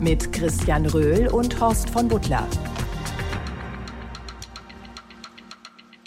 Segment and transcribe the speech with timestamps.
[0.00, 2.46] Mit Christian Röhl und Horst von Butler.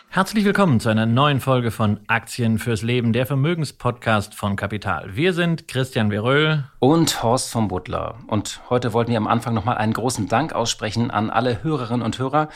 [0.10, 5.16] Herzlich willkommen zu einer neuen Folge von Aktien fürs Leben, der Vermögenspodcast von Kapital.
[5.16, 8.16] Wir sind Christian Veröhl und Horst von Butler.
[8.26, 12.18] Und heute wollten wir am Anfang nochmal einen großen Dank aussprechen an alle Hörerinnen und
[12.18, 12.50] Hörer,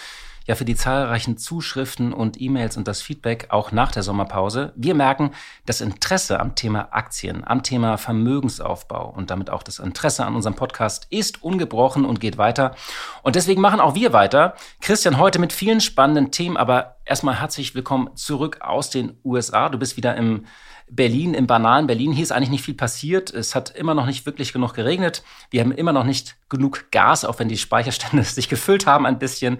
[0.48, 4.72] ja für die zahlreichen Zuschriften und E-Mails und das Feedback auch nach der Sommerpause.
[4.76, 5.32] Wir merken,
[5.66, 10.56] das Interesse am Thema Aktien, am Thema Vermögensaufbau und damit auch das Interesse an unserem
[10.56, 12.76] Podcast ist ungebrochen und geht weiter.
[13.24, 14.56] Und deswegen machen auch wir weiter.
[14.80, 19.68] Christian, heute mit vielen spannenden Themen, aber erstmal herzlich willkommen zurück aus den USA.
[19.68, 20.46] Du bist wieder im
[20.90, 22.14] Berlin, im banalen Berlin.
[22.14, 23.34] Hier ist eigentlich nicht viel passiert.
[23.34, 25.24] Es hat immer noch nicht wirklich genug geregnet.
[25.50, 29.20] Wir haben immer noch nicht genug Gas, auch wenn die Speicherstände sich gefüllt haben ein
[29.20, 29.58] bisschen.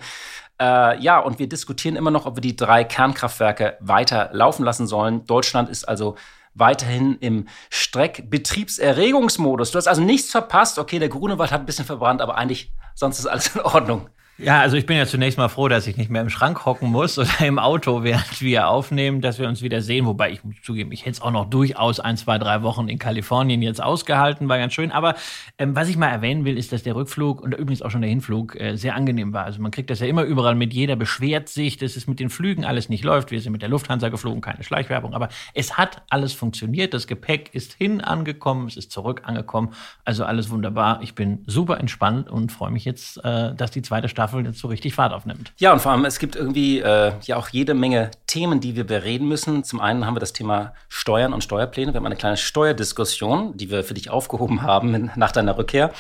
[0.60, 4.88] Äh, ja, und wir diskutieren immer noch, ob wir die drei Kernkraftwerke weiter laufen lassen
[4.88, 5.26] sollen.
[5.26, 6.16] Deutschland ist also
[6.56, 9.72] weiterhin im Streckbetriebserregungsmodus.
[9.72, 10.80] Du hast also nichts verpasst.
[10.80, 14.10] Okay, der Grunewald hat ein bisschen verbrannt, aber eigentlich sonst ist alles in Ordnung.
[14.40, 16.92] Ja, also ich bin ja zunächst mal froh, dass ich nicht mehr im Schrank hocken
[16.92, 20.06] muss oder im Auto, während wir aufnehmen, dass wir uns wieder sehen.
[20.06, 23.00] Wobei ich muss zugeben, ich hätte es auch noch durchaus ein, zwei, drei Wochen in
[23.00, 24.92] Kalifornien jetzt ausgehalten, war ganz schön.
[24.92, 25.16] Aber
[25.58, 28.12] ähm, was ich mal erwähnen will, ist, dass der Rückflug und übrigens auch schon der
[28.12, 29.44] Hinflug äh, sehr angenehm war.
[29.44, 30.72] Also man kriegt das ja immer überall mit.
[30.72, 33.32] Jeder beschwert sich, dass es mit den Flügen alles nicht läuft.
[33.32, 35.16] Wir sind mit der Lufthansa geflogen, keine Schleichwerbung.
[35.16, 36.94] Aber es hat alles funktioniert.
[36.94, 39.74] Das Gepäck ist hin angekommen, es ist zurück angekommen.
[40.06, 41.00] Also alles wunderbar.
[41.02, 44.60] Ich bin super entspannt und freue mich jetzt, äh, dass die zweite Staffel Staffel jetzt
[44.60, 45.54] so richtig Fahrt aufnimmt.
[45.58, 48.86] Ja, und vor allem, es gibt irgendwie äh, ja auch jede Menge Themen, die wir
[48.86, 49.64] bereden müssen.
[49.64, 51.94] Zum einen haben wir das Thema Steuern und Steuerpläne.
[51.94, 55.92] Wir haben eine kleine Steuerdiskussion, die wir für dich aufgehoben haben nach deiner Rückkehr.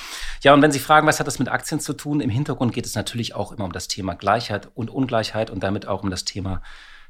[0.42, 2.20] Ja, und wenn Sie fragen, was hat das mit Aktien zu tun?
[2.20, 5.88] Im Hintergrund geht es natürlich auch immer um das Thema Gleichheit und Ungleichheit und damit
[5.88, 6.62] auch um das Thema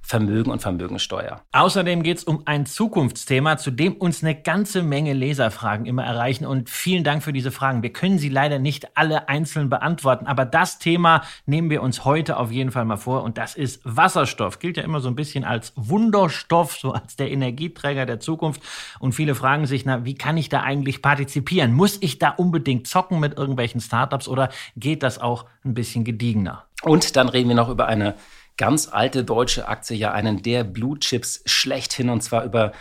[0.07, 1.41] Vermögen und Vermögensteuer.
[1.51, 6.45] Außerdem geht es um ein Zukunftsthema, zu dem uns eine ganze Menge Leserfragen immer erreichen.
[6.45, 7.83] Und vielen Dank für diese Fragen.
[7.83, 12.37] Wir können sie leider nicht alle einzeln beantworten, aber das Thema nehmen wir uns heute
[12.37, 13.23] auf jeden Fall mal vor.
[13.23, 14.59] Und das ist Wasserstoff.
[14.59, 18.61] Gilt ja immer so ein bisschen als Wunderstoff, so als der Energieträger der Zukunft.
[18.99, 21.73] Und viele fragen sich, na, wie kann ich da eigentlich partizipieren?
[21.73, 26.63] Muss ich da unbedingt zocken mit irgendwelchen Startups oder geht das auch ein bisschen gediegener?
[26.83, 28.15] Und dann reden wir noch über eine
[28.57, 32.73] ganz alte deutsche Aktie, ja einen der Blue Chips schlechthin und zwar über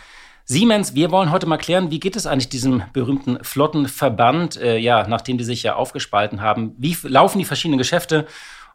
[0.45, 0.95] Siemens.
[0.95, 5.37] Wir wollen heute mal klären, wie geht es eigentlich diesem berühmten Flottenverband, äh, ja, nachdem
[5.37, 6.73] die sich ja aufgespalten haben?
[6.77, 8.27] Wie laufen die verschiedenen Geschäfte?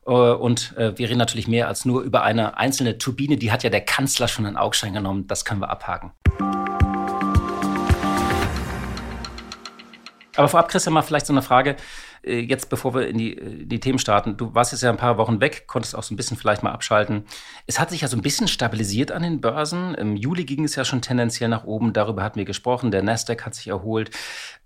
[0.07, 3.37] Äh, und äh, wir reden natürlich mehr als nur über eine einzelne Turbine.
[3.37, 5.27] Die hat ja der Kanzler schon in Augschein genommen.
[5.27, 6.13] Das können wir abhaken.
[10.37, 11.77] Aber vorab, Christian, mal vielleicht so eine Frage.
[12.25, 14.97] Äh, jetzt, bevor wir in die, äh, die Themen starten, du warst jetzt ja ein
[14.97, 17.25] paar Wochen weg, konntest auch so ein bisschen vielleicht mal abschalten.
[17.67, 19.95] Es hat sich ja so ein bisschen stabilisiert an den Börsen.
[19.95, 22.91] Im Juli ging es ja schon tendenziell nach oben, darüber hatten wir gesprochen.
[22.91, 24.11] Der Nasdaq hat sich erholt.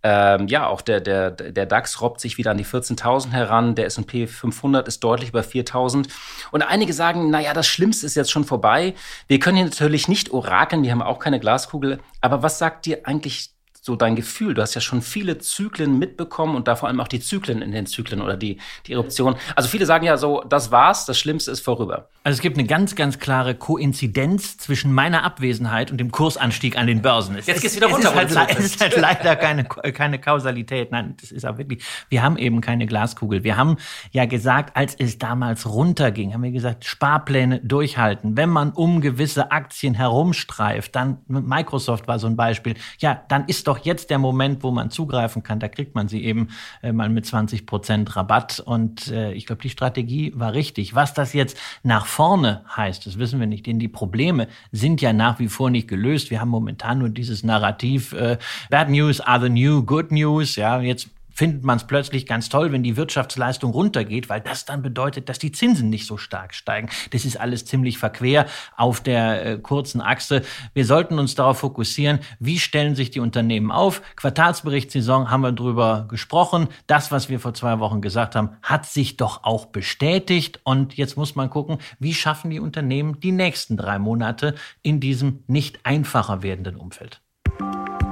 [0.02, 3.74] Ähm, ja, auch der, der, der DAX robbt sich wieder an die 14.000 heran.
[3.74, 6.08] Der S&P 500 ist deutlich über 4.000.
[6.52, 8.94] Und einige sagen, naja, das Schlimmste ist jetzt schon vorbei.
[9.26, 11.98] Wir können hier natürlich nicht orakeln, wir haben auch keine Glaskugel.
[12.20, 13.55] Aber was sagt dir eigentlich
[13.86, 14.52] so dein Gefühl?
[14.52, 17.70] Du hast ja schon viele Zyklen mitbekommen und da vor allem auch die Zyklen in
[17.70, 19.36] den Zyklen oder die, die Eruption.
[19.54, 22.08] Also viele sagen ja so, das war's, das Schlimmste ist vorüber.
[22.24, 26.88] Also es gibt eine ganz, ganz klare Koinzidenz zwischen meiner Abwesenheit und dem Kursanstieg an
[26.88, 27.36] den Börsen.
[27.36, 28.12] Es, Jetzt geht's wieder runter.
[28.16, 30.90] Es ist, halt, es ist halt leider keine, keine Kausalität.
[30.90, 33.44] Nein, das ist auch wirklich, wir haben eben keine Glaskugel.
[33.44, 33.76] Wir haben
[34.10, 38.36] ja gesagt, als es damals runterging, haben wir gesagt, Sparpläne durchhalten.
[38.36, 43.68] Wenn man um gewisse Aktien herumstreift, dann Microsoft war so ein Beispiel, ja, dann ist
[43.68, 45.60] doch doch jetzt der Moment, wo man zugreifen kann.
[45.60, 46.48] Da kriegt man sie eben
[46.82, 48.60] äh, mal mit 20 Prozent Rabatt.
[48.60, 50.94] Und äh, ich glaube, die Strategie war richtig.
[50.94, 53.66] Was das jetzt nach vorne heißt, das wissen wir nicht.
[53.66, 56.30] Denn die Probleme sind ja nach wie vor nicht gelöst.
[56.30, 58.38] Wir haben momentan nur dieses Narrativ, äh,
[58.70, 60.56] Bad News are the new good news.
[60.56, 64.82] Ja, jetzt findet man es plötzlich ganz toll, wenn die Wirtschaftsleistung runtergeht, weil das dann
[64.82, 66.88] bedeutet, dass die Zinsen nicht so stark steigen.
[67.10, 68.46] Das ist alles ziemlich verquer
[68.76, 70.42] auf der äh, kurzen Achse.
[70.72, 74.02] Wir sollten uns darauf fokussieren, wie stellen sich die Unternehmen auf.
[74.16, 76.68] Quartalsberichtssaison haben wir drüber gesprochen.
[76.86, 80.60] Das, was wir vor zwei Wochen gesagt haben, hat sich doch auch bestätigt.
[80.64, 85.44] Und jetzt muss man gucken, wie schaffen die Unternehmen die nächsten drei Monate in diesem
[85.46, 87.20] nicht einfacher werdenden Umfeld.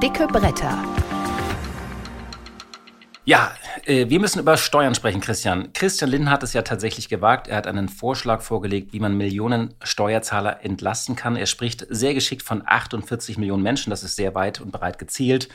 [0.02, 0.76] Dicke Bretter.
[3.26, 3.54] Ja,
[3.86, 5.72] äh, wir müssen über Steuern sprechen, Christian.
[5.72, 7.48] Christian Lindner hat es ja tatsächlich gewagt.
[7.48, 11.34] Er hat einen Vorschlag vorgelegt, wie man Millionen Steuerzahler entlasten kann.
[11.34, 13.88] Er spricht sehr geschickt von 48 Millionen Menschen.
[13.88, 15.48] Das ist sehr weit und breit gezielt,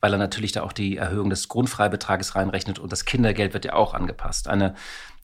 [0.00, 3.74] weil er natürlich da auch die Erhöhung des Grundfreibetrages reinrechnet und das Kindergeld wird ja
[3.74, 4.48] auch angepasst.
[4.48, 4.74] Eine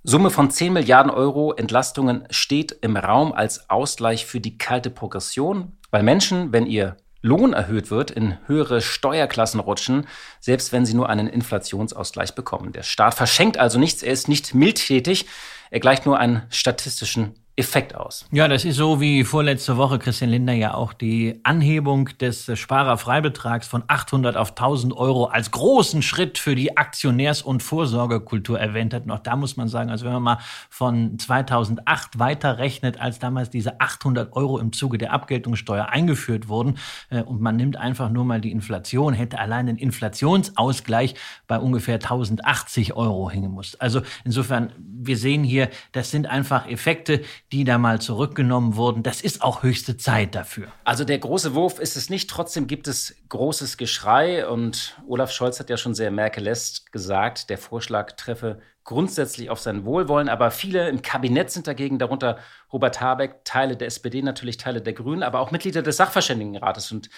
[0.05, 5.77] Summe von 10 Milliarden Euro Entlastungen steht im Raum als Ausgleich für die kalte Progression,
[5.91, 10.07] weil Menschen, wenn ihr Lohn erhöht wird, in höhere Steuerklassen rutschen,
[10.41, 12.73] selbst wenn sie nur einen Inflationsausgleich bekommen.
[12.73, 15.27] Der Staat verschenkt also nichts, er ist nicht mildtätig,
[15.71, 18.27] er gleicht nur einen statistischen Effekt aus.
[18.31, 23.67] Ja, das ist so wie vorletzte Woche Christian Lindner ja auch die Anhebung des Sparerfreibetrags
[23.67, 29.07] von 800 auf 1000 Euro als großen Schritt für die Aktionärs- und Vorsorgekultur erwähnt hat.
[29.07, 30.39] Noch da muss man sagen, also wenn man mal
[30.71, 36.79] von 2008 weiterrechnet, als damals diese 800 Euro im Zuge der Abgeltungssteuer eingeführt wurden
[37.11, 41.17] äh, und man nimmt einfach nur mal die Inflation, hätte allein ein Inflationsausgleich
[41.49, 43.75] bei ungefähr 1080 Euro hängen muss.
[43.81, 47.23] Also insofern, wir sehen hier, das sind einfach Effekte,
[47.53, 49.03] die da mal zurückgenommen wurden.
[49.03, 50.69] Das ist auch höchste Zeit dafür.
[50.85, 52.29] Also der große Wurf ist es nicht.
[52.29, 54.47] Trotzdem gibt es großes Geschrei.
[54.47, 59.87] Und Olaf Scholz hat ja schon sehr merkelest gesagt, der Vorschlag treffe grundsätzlich auf sein
[59.87, 60.29] Wohlwollen.
[60.29, 62.39] Aber viele im Kabinett sind dagegen, darunter
[62.71, 67.09] Robert Habeck, Teile der SPD, natürlich Teile der Grünen, aber auch Mitglieder des Sachverständigenrates und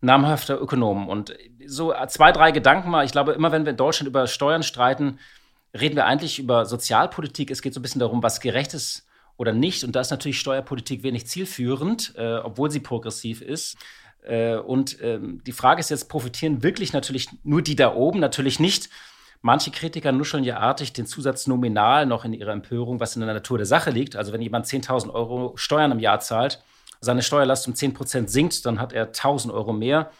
[0.00, 1.08] namhafter Ökonomen.
[1.08, 1.34] Und
[1.66, 3.04] so zwei, drei Gedanken mal.
[3.04, 5.18] Ich glaube, immer wenn wir in Deutschland über Steuern streiten,
[5.76, 7.50] reden wir eigentlich über Sozialpolitik.
[7.50, 9.03] Es geht so ein bisschen darum, was gerecht ist
[9.36, 9.84] oder nicht.
[9.84, 13.76] Und da ist natürlich Steuerpolitik wenig zielführend, äh, obwohl sie progressiv ist.
[14.22, 18.20] Äh, und ähm, die Frage ist jetzt, profitieren wirklich natürlich nur die da oben?
[18.20, 18.88] Natürlich nicht.
[19.42, 23.34] Manche Kritiker nuscheln ja artig den Zusatz nominal noch in ihrer Empörung, was in der
[23.34, 24.16] Natur der Sache liegt.
[24.16, 26.62] Also wenn jemand 10.000 Euro Steuern im Jahr zahlt,
[27.00, 30.10] seine Steuerlast um 10 Prozent sinkt, dann hat er 1.000 Euro mehr.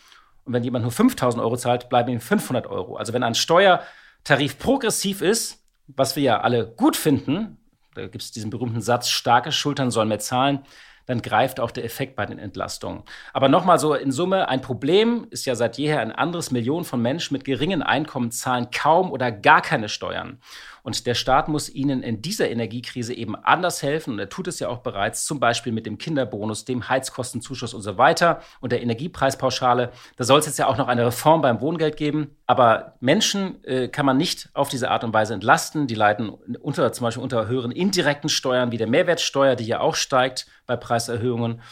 [0.45, 2.97] Und wenn jemand nur 5.000 Euro zahlt, bleiben ihm 500 Euro.
[2.97, 7.57] Also wenn ein Steuertarif progressiv ist, was wir ja alle gut finden,
[7.94, 10.61] da gibt es diesen berühmten Satz, starke Schultern sollen mehr zahlen,
[11.06, 13.02] dann greift auch der Effekt bei den Entlastungen.
[13.32, 16.50] Aber nochmal so in Summe, ein Problem ist ja seit jeher ein anderes.
[16.50, 20.41] Millionen von Menschen mit geringen Einkommen zahlen kaum oder gar keine Steuern.
[20.85, 24.13] Und der Staat muss ihnen in dieser Energiekrise eben anders helfen.
[24.13, 27.81] Und er tut es ja auch bereits, zum Beispiel mit dem Kinderbonus, dem Heizkostenzuschuss und
[27.81, 29.93] so weiter und der Energiepreispauschale.
[30.19, 32.37] Da soll es jetzt ja auch noch eine Reform beim Wohngeld geben.
[32.47, 35.87] Aber Menschen äh, kann man nicht auf diese Art und Weise entlasten.
[35.87, 39.95] Die leiden unter, zum Beispiel unter höheren indirekten Steuern wie der Mehrwertsteuer, die ja auch
[39.95, 41.63] steigt bei Preiserhöhungen.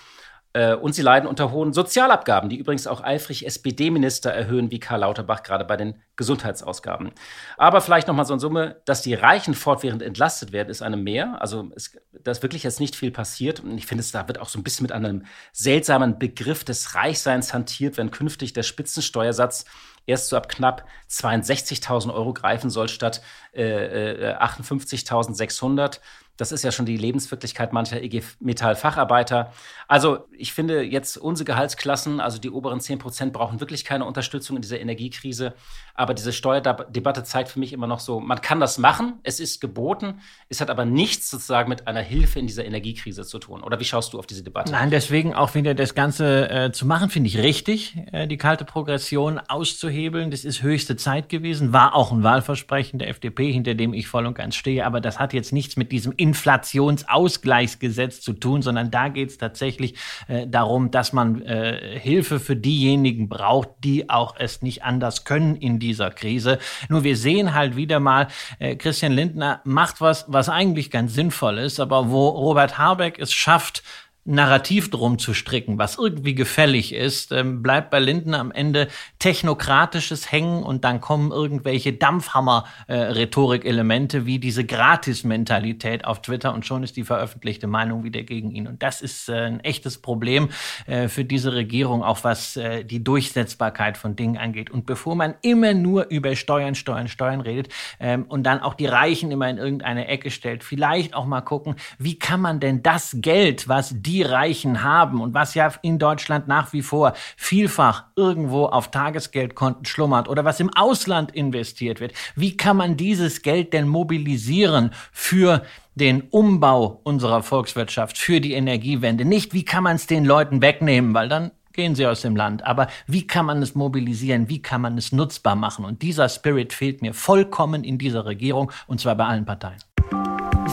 [0.54, 5.00] Äh, und sie leiden unter hohen Sozialabgaben, die übrigens auch eifrig SPD-Minister erhöhen, wie Karl
[5.00, 7.12] Lauterbach gerade bei den Gesundheitsausgaben.
[7.56, 11.40] Aber vielleicht nochmal so in Summe, dass die Reichen fortwährend entlastet werden, ist eine mehr.
[11.40, 13.60] Also es, da ist wirklich jetzt nicht viel passiert.
[13.60, 17.54] Und ich finde, da wird auch so ein bisschen mit einem seltsamen Begriff des Reichseins
[17.54, 19.64] hantiert, wenn künftig der Spitzensteuersatz
[20.06, 23.22] erst so ab knapp 62.000 Euro greifen soll statt
[23.54, 26.00] äh, äh, 58.600.
[26.36, 29.52] Das ist ja schon die Lebenswirklichkeit mancher IG Metall-Facharbeiter.
[29.86, 34.56] Also ich finde jetzt unsere Gehaltsklassen, also die oberen 10 Prozent, brauchen wirklich keine Unterstützung
[34.56, 35.54] in dieser Energiekrise.
[35.94, 39.60] Aber diese Steuerdebatte zeigt für mich immer noch so, man kann das machen, es ist
[39.60, 43.62] geboten, es hat aber nichts sozusagen mit einer Hilfe in dieser Energiekrise zu tun.
[43.62, 44.72] Oder wie schaust du auf diese Debatte?
[44.72, 48.64] Nein, deswegen auch wieder das Ganze äh, zu machen, finde ich richtig, äh, die kalte
[48.64, 50.30] Progression auszuhebeln.
[50.30, 54.26] Das ist höchste Zeit gewesen, war auch ein Wahlversprechen der FDP, hinter dem ich voll
[54.26, 54.86] und ganz stehe.
[54.86, 59.96] Aber das hat jetzt nichts mit diesem Inflationsausgleichsgesetz zu tun, sondern da geht es tatsächlich
[60.28, 65.56] äh, darum, dass man äh, Hilfe für diejenigen braucht, die auch es nicht anders können
[65.56, 66.60] in dieser Krise.
[66.88, 68.28] Nur wir sehen halt wieder mal,
[68.60, 73.32] äh, Christian Lindner macht was, was eigentlich ganz sinnvoll ist, aber wo Robert Habeck es
[73.32, 73.82] schafft,
[74.24, 78.86] Narrativ drum zu stricken, was irgendwie gefällig ist, ähm, bleibt bei Linden am Ende
[79.18, 86.84] technokratisches hängen und dann kommen irgendwelche Dampfhammer-Rhetorik-Elemente äh, wie diese Gratis-Mentalität auf Twitter und schon
[86.84, 88.68] ist die veröffentlichte Meinung wieder gegen ihn.
[88.68, 90.50] Und das ist äh, ein echtes Problem
[90.86, 94.70] äh, für diese Regierung, auch was äh, die Durchsetzbarkeit von Dingen angeht.
[94.70, 98.86] Und bevor man immer nur über Steuern, Steuern, Steuern redet ähm, und dann auch die
[98.86, 103.16] Reichen immer in irgendeine Ecke stellt, vielleicht auch mal gucken, wie kann man denn das
[103.18, 108.04] Geld, was die die Reichen haben und was ja in Deutschland nach wie vor vielfach
[108.14, 112.12] irgendwo auf Tagesgeldkonten schlummert oder was im Ausland investiert wird.
[112.36, 115.62] Wie kann man dieses Geld denn mobilisieren für
[115.94, 119.24] den Umbau unserer Volkswirtschaft, für die Energiewende?
[119.24, 122.66] Nicht, wie kann man es den Leuten wegnehmen, weil dann gehen sie aus dem Land.
[122.66, 124.50] Aber wie kann man es mobilisieren?
[124.50, 125.86] Wie kann man es nutzbar machen?
[125.86, 129.80] Und dieser Spirit fehlt mir vollkommen in dieser Regierung und zwar bei allen Parteien.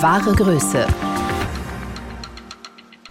[0.02, 0.86] Wahre Größe.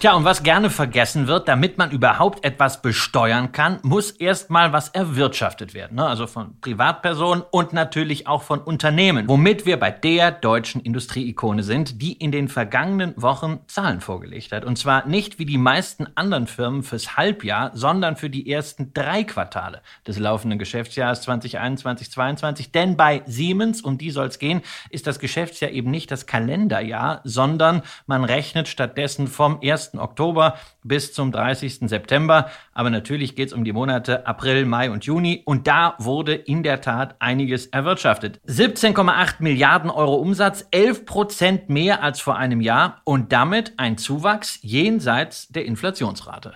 [0.00, 4.90] Tja, und was gerne vergessen wird, damit man überhaupt etwas besteuern kann, muss erstmal was
[4.90, 5.96] erwirtschaftet werden.
[5.96, 6.06] Ne?
[6.06, 9.26] Also von Privatpersonen und natürlich auch von Unternehmen.
[9.26, 14.64] Womit wir bei der deutschen Industrieikone sind, die in den vergangenen Wochen Zahlen vorgelegt hat.
[14.64, 19.24] Und zwar nicht wie die meisten anderen Firmen fürs Halbjahr, sondern für die ersten drei
[19.24, 22.70] Quartale des laufenden Geschäftsjahres 2021, 2022.
[22.70, 27.20] Denn bei Siemens, um die soll es gehen, ist das Geschäftsjahr eben nicht das Kalenderjahr,
[27.24, 29.58] sondern man rechnet stattdessen vom
[29.94, 30.00] 1.
[30.00, 31.88] Oktober bis zum 30.
[31.88, 32.50] September.
[32.72, 35.42] Aber natürlich geht es um die Monate April, Mai und Juni.
[35.44, 38.40] Und da wurde in der Tat einiges erwirtschaftet.
[38.46, 44.58] 17,8 Milliarden Euro Umsatz, 11 Prozent mehr als vor einem Jahr und damit ein Zuwachs
[44.62, 46.54] jenseits der Inflationsrate.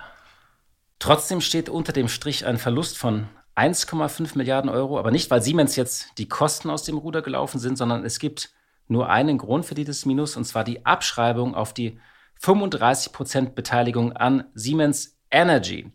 [0.98, 5.76] Trotzdem steht unter dem Strich ein Verlust von 1,5 Milliarden Euro, aber nicht, weil Siemens
[5.76, 8.50] jetzt die Kosten aus dem Ruder gelaufen sind, sondern es gibt
[8.88, 11.98] nur einen Grund für dieses Minus, und zwar die Abschreibung auf die
[12.42, 15.92] 35% Beteiligung an Siemens Energy.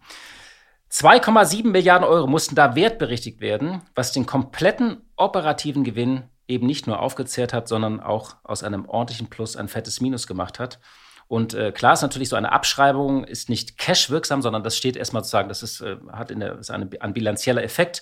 [0.92, 7.02] 2,7 Milliarden Euro mussten da wertberichtigt werden, was den kompletten operativen Gewinn eben nicht nur
[7.02, 10.80] aufgezehrt hat, sondern auch aus einem ordentlichen Plus ein fettes Minus gemacht hat.
[11.28, 15.26] Und äh, klar ist natürlich so eine Abschreibung ist nicht cash-wirksam, sondern das steht erstmal
[15.26, 18.02] zu sagen, das ist, äh, hat in der, ist eine, ein bilanzieller Effekt.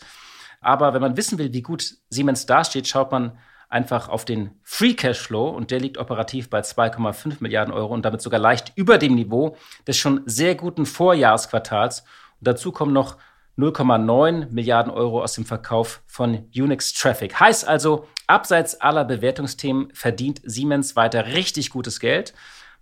[0.61, 4.93] Aber wenn man wissen will, wie gut Siemens dasteht, schaut man einfach auf den Free
[4.93, 9.15] Cashflow und der liegt operativ bei 2,5 Milliarden Euro und damit sogar leicht über dem
[9.15, 9.55] Niveau
[9.87, 12.01] des schon sehr guten Vorjahresquartals.
[12.39, 13.17] Und dazu kommen noch
[13.57, 17.39] 0,9 Milliarden Euro aus dem Verkauf von Unix Traffic.
[17.39, 22.33] Heißt also, abseits aller Bewertungsthemen verdient Siemens weiter richtig gutes Geld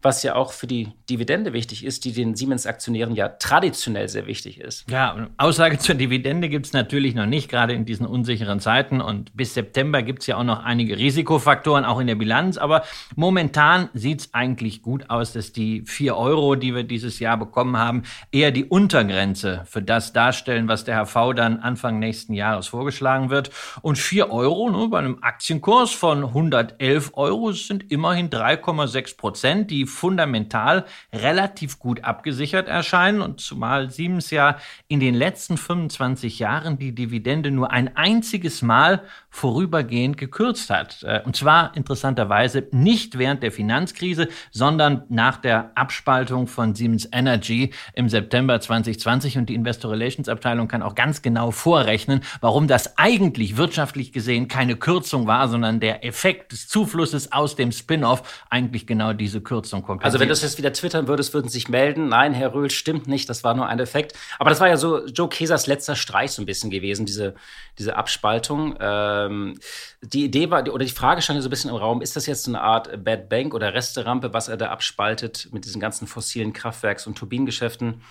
[0.03, 4.60] was ja auch für die Dividende wichtig ist, die den Siemens-Aktionären ja traditionell sehr wichtig
[4.60, 4.89] ist.
[4.89, 9.01] Ja, Aussage zur Dividende gibt es natürlich noch nicht, gerade in diesen unsicheren Zeiten.
[9.01, 12.57] Und bis September gibt es ja auch noch einige Risikofaktoren, auch in der Bilanz.
[12.57, 12.83] Aber
[13.15, 17.77] momentan sieht es eigentlich gut aus, dass die 4 Euro, die wir dieses Jahr bekommen
[17.77, 23.29] haben, eher die Untergrenze für das darstellen, was der HV dann Anfang nächsten Jahres vorgeschlagen
[23.29, 23.51] wird.
[23.81, 29.72] Und 4 Euro ne, bei einem Aktienkurs von 111 Euro sind immerhin 3,6 Prozent.
[29.72, 34.57] Die fundamental relativ gut abgesichert erscheinen und zumal Siemens ja
[34.88, 41.03] in den letzten 25 Jahren die Dividende nur ein einziges Mal vorübergehend gekürzt hat.
[41.03, 47.71] Äh, und zwar interessanterweise nicht während der Finanzkrise, sondern nach der Abspaltung von Siemens Energy
[47.93, 52.97] im September 2020 und die Investor Relations Abteilung kann auch ganz genau vorrechnen, warum das
[52.97, 58.88] eigentlich wirtschaftlich gesehen keine Kürzung war, sondern der Effekt des Zuflusses aus dem Spin-off eigentlich
[58.88, 60.06] genau diese Kürzung kompensiert.
[60.06, 62.08] Also wenn du das jetzt wieder twittern würdest, würden sich melden.
[62.10, 64.13] Nein, Herr Röhl, stimmt nicht, das war nur ein Effekt.
[64.40, 67.36] Aber das war ja so Joe Kesers letzter Streich so ein bisschen gewesen, diese,
[67.78, 68.75] diese Abspaltung.
[68.80, 69.60] Ähm,
[70.02, 72.25] die Idee war, oder die Frage stand ja so ein bisschen im Raum, ist das
[72.25, 76.54] jetzt eine Art Bad Bank oder Resterampe, was er da abspaltet mit diesen ganzen fossilen
[76.54, 78.02] Kraftwerks- und Turbinengeschäften,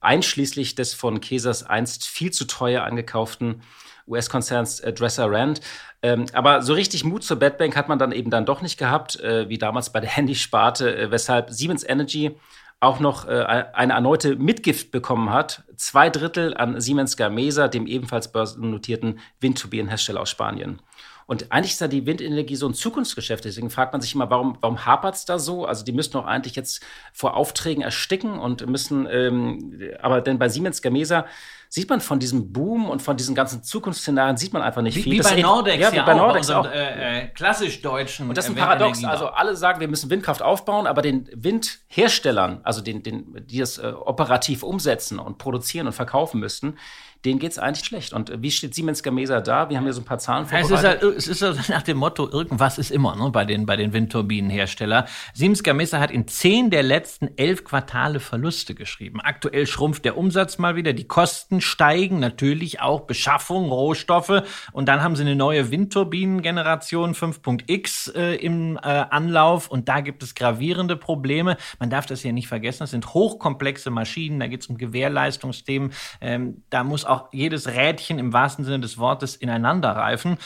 [0.00, 3.62] einschließlich des von Kesers einst viel zu teuer angekauften
[4.10, 5.60] US-Konzerns äh, Dresser Rand.
[6.02, 8.78] Ähm, aber so richtig Mut zur Bad Bank hat man dann eben dann doch nicht
[8.78, 12.36] gehabt, äh, wie damals bei der Handysparte, äh, weshalb Siemens Energy
[12.80, 15.64] auch noch äh, eine erneute Mitgift bekommen hat.
[15.76, 20.80] Zwei Drittel an Siemens Gamesa, dem ebenfalls börsennotierten Windturbinenhersteller aus Spanien.
[21.30, 23.44] Und eigentlich ist da die Windenergie so ein Zukunftsgeschäft.
[23.44, 25.64] Deswegen fragt man sich immer, warum, warum hapert es da so?
[25.64, 26.82] Also die müssen doch eigentlich jetzt
[27.12, 31.26] vor Aufträgen ersticken und müssen, ähm, aber denn bei Siemens Gamesa
[31.68, 35.02] sieht man von diesem Boom und von diesen ganzen Zukunftsszenarien sieht man einfach nicht wie,
[35.02, 35.12] viel.
[35.12, 36.66] Wie das bei Nordex, ja, wie bei Nordex auch.
[36.66, 38.28] Äh, äh, klassisch deutschen.
[38.28, 39.04] Und das ist ein Paradox.
[39.04, 43.78] Also alle sagen, wir müssen Windkraft aufbauen, aber den Windherstellern, also den, den, die das
[43.78, 46.76] äh, operativ umsetzen und produzieren und verkaufen müssten,
[47.24, 48.12] denen geht es eigentlich schlecht.
[48.12, 49.68] Und wie steht Siemens Gamesa da?
[49.68, 50.70] Wir haben hier so ein paar Zahlen vorbereitet.
[50.70, 53.66] Es ist, halt, es ist halt nach dem Motto, irgendwas ist immer ne, bei den,
[53.66, 55.04] bei den Windturbinenherstellern.
[55.34, 59.20] Siemens Gamesa hat in zehn der letzten elf Quartale Verluste geschrieben.
[59.20, 64.42] Aktuell schrumpft der Umsatz mal wieder, die Kosten steigen, natürlich auch Beschaffung, Rohstoffe.
[64.72, 69.68] Und dann haben sie eine neue Windturbinengeneration 5.x äh, im äh, Anlauf.
[69.68, 71.58] Und da gibt es gravierende Probleme.
[71.78, 75.92] Man darf das ja nicht vergessen, das sind hochkomplexe Maschinen, da geht es um Gewährleistungsthemen.
[76.22, 80.38] Ähm, da muss auch jedes Rädchen im wahrsten Sinne des Wortes ineinander reifen.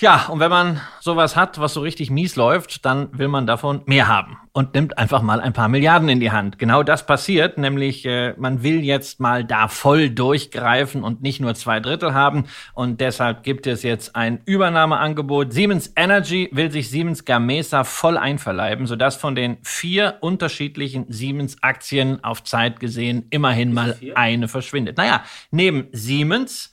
[0.00, 3.82] Ja, und wenn man sowas hat, was so richtig mies läuft, dann will man davon
[3.86, 6.58] mehr haben und nimmt einfach mal ein paar Milliarden in die Hand.
[6.58, 11.54] Genau das passiert, nämlich äh, man will jetzt mal da voll durchgreifen und nicht nur
[11.54, 12.46] zwei Drittel haben.
[12.74, 15.52] Und deshalb gibt es jetzt ein Übernahmeangebot.
[15.52, 22.42] Siemens Energy will sich Siemens Gamesa voll einverleiben, sodass von den vier unterschiedlichen Siemens-Aktien auf
[22.42, 24.96] Zeit gesehen immerhin mal eine verschwindet.
[24.96, 25.22] Naja,
[25.52, 26.72] neben Siemens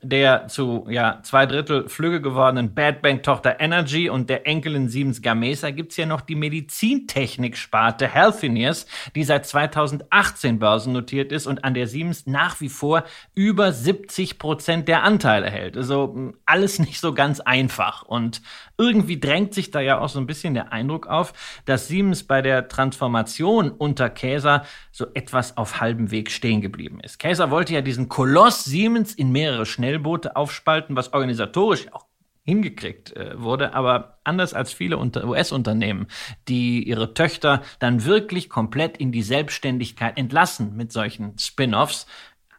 [0.00, 5.70] der zu ja, zwei Drittel Flügge gewordenen Bad Bank-Tochter Energy und der Enkelin Siemens Gamesa
[5.70, 12.26] gibt's ja noch die Medizintechnik-Sparte Healthineers, die seit 2018 börsennotiert ist und an der Siemens
[12.26, 15.76] nach wie vor über 70 Prozent der Anteile hält.
[15.76, 18.02] Also hm, alles nicht so ganz einfach.
[18.02, 18.42] Und
[18.78, 21.32] irgendwie drängt sich da ja auch so ein bisschen der Eindruck auf,
[21.64, 27.18] dass Siemens bei der Transformation unter Käser so etwas auf halbem Weg stehen geblieben ist.
[27.18, 32.06] Käser wollte ja diesen Koloss Siemens in mehrere Schnellboote aufspalten, was organisatorisch auch
[32.44, 36.06] hingekriegt äh, wurde, aber anders als viele US-Unternehmen,
[36.48, 42.06] die ihre Töchter dann wirklich komplett in die Selbstständigkeit entlassen mit solchen Spin-offs,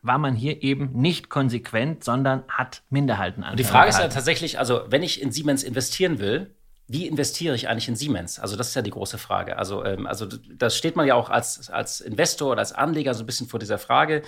[0.02, 3.56] war man hier eben nicht konsequent, sondern hat Minderheiten an.
[3.56, 6.54] Die Frage ist ja tatsächlich, also wenn ich in Siemens investieren will,
[6.88, 8.40] wie investiere ich eigentlich in Siemens?
[8.40, 9.58] Also das ist ja die große Frage.
[9.58, 13.24] Also, ähm, also das steht man ja auch als, als Investor oder als Anleger so
[13.24, 14.22] ein bisschen vor dieser Frage.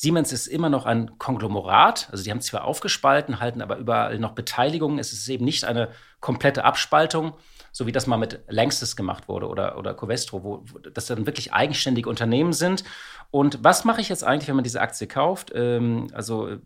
[0.00, 2.08] Siemens ist immer noch ein Konglomerat.
[2.10, 4.98] Also die haben zwar aufgespalten, halten aber überall noch Beteiligungen.
[4.98, 5.90] Es ist eben nicht eine
[6.20, 7.34] komplette Abspaltung,
[7.70, 11.26] so wie das mal mit Längstes gemacht wurde oder, oder Covestro, wo, wo das dann
[11.26, 12.82] wirklich eigenständige Unternehmen sind.
[13.32, 15.52] Und was mache ich jetzt eigentlich, wenn man diese Aktie kauft?
[15.54, 16.58] Ähm, also äh,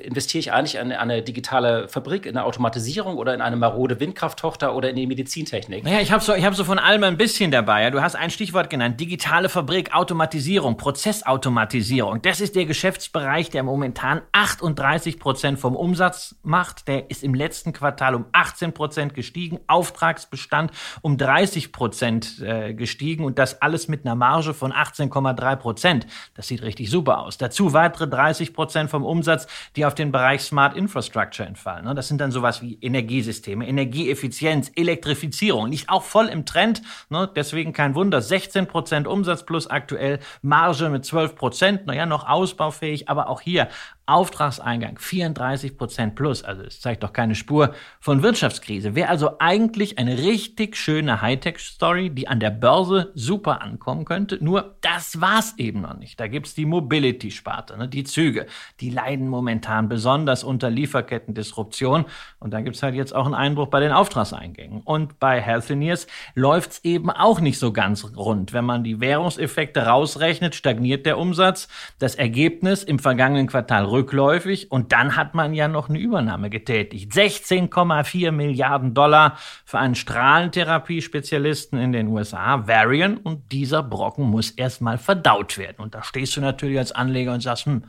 [0.00, 4.74] investiere ich eigentlich in eine digitale Fabrik, in eine Automatisierung oder in eine marode Windkrafttochter
[4.74, 5.84] oder in die Medizintechnik?
[5.84, 7.82] Naja, ich habe so, hab so von allem ein bisschen dabei.
[7.82, 7.90] Ja.
[7.90, 12.22] Du hast ein Stichwort genannt, digitale Fabrik, Automatisierung, Prozessautomatisierung.
[12.22, 16.86] Das ist der Geschäftsbereich, der momentan 38 Prozent vom Umsatz macht.
[16.86, 20.70] Der ist im letzten Quartal um 18 Prozent gestiegen, Auftragsbestand
[21.02, 26.06] um 30 Prozent äh, gestiegen und das alles mit einer Marge von 18,3 Prozent.
[26.34, 27.38] Das sieht richtig super aus.
[27.38, 31.86] Dazu weitere 30 Prozent vom Umsatz, die auf den Bereich Smart Infrastructure entfallen.
[31.86, 31.94] Ne?
[31.94, 35.68] Das sind dann sowas wie Energiesysteme, Energieeffizienz, Elektrifizierung.
[35.68, 36.82] Liegt auch voll im Trend.
[37.08, 37.28] Ne?
[37.34, 38.20] Deswegen kein Wunder.
[38.20, 41.86] 16 Prozent Umsatz plus aktuell Marge mit 12 Prozent.
[41.86, 42.26] Naja, noch
[42.58, 43.68] ausbaufähig, aber auch hier
[44.08, 46.42] Auftragseingang 34 Prozent plus.
[46.42, 48.94] Also es zeigt doch keine Spur von Wirtschaftskrise.
[48.94, 54.42] Wäre also eigentlich eine richtig schöne Hightech-Story, die an der Börse super ankommen könnte.
[54.42, 56.18] Nur das war's eben noch nicht.
[56.18, 58.46] Da gibt's die Mobility-Sparte, ne, die Züge.
[58.80, 62.06] Die leiden momentan besonders unter Lieferkettendisruption.
[62.38, 64.80] Und dann gibt's halt jetzt auch einen Einbruch bei den Auftragseingängen.
[64.80, 68.54] Und bei Healthineers läuft's eben auch nicht so ganz rund.
[68.54, 71.68] Wenn man die Währungseffekte rausrechnet, stagniert der Umsatz.
[71.98, 77.12] Das Ergebnis im vergangenen Quartal rückläufig und dann hat man ja noch eine Übernahme getätigt.
[77.12, 84.98] 16,4 Milliarden Dollar für einen Strahlentherapie-Spezialisten in den USA, Varian, und dieser Brocken muss erstmal
[84.98, 85.82] verdaut werden.
[85.82, 87.84] Und da stehst du natürlich als Anleger und sagst, hm,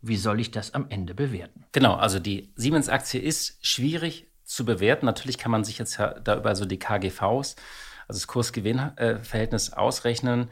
[0.00, 1.64] wie soll ich das am Ende bewerten?
[1.70, 5.06] Genau, also die Siemens-Aktie ist schwierig zu bewerten.
[5.06, 7.54] Natürlich kann man sich jetzt da über so die KGVs,
[8.08, 10.48] also das Kurs-Gewinn-Verhältnis ausrechnen.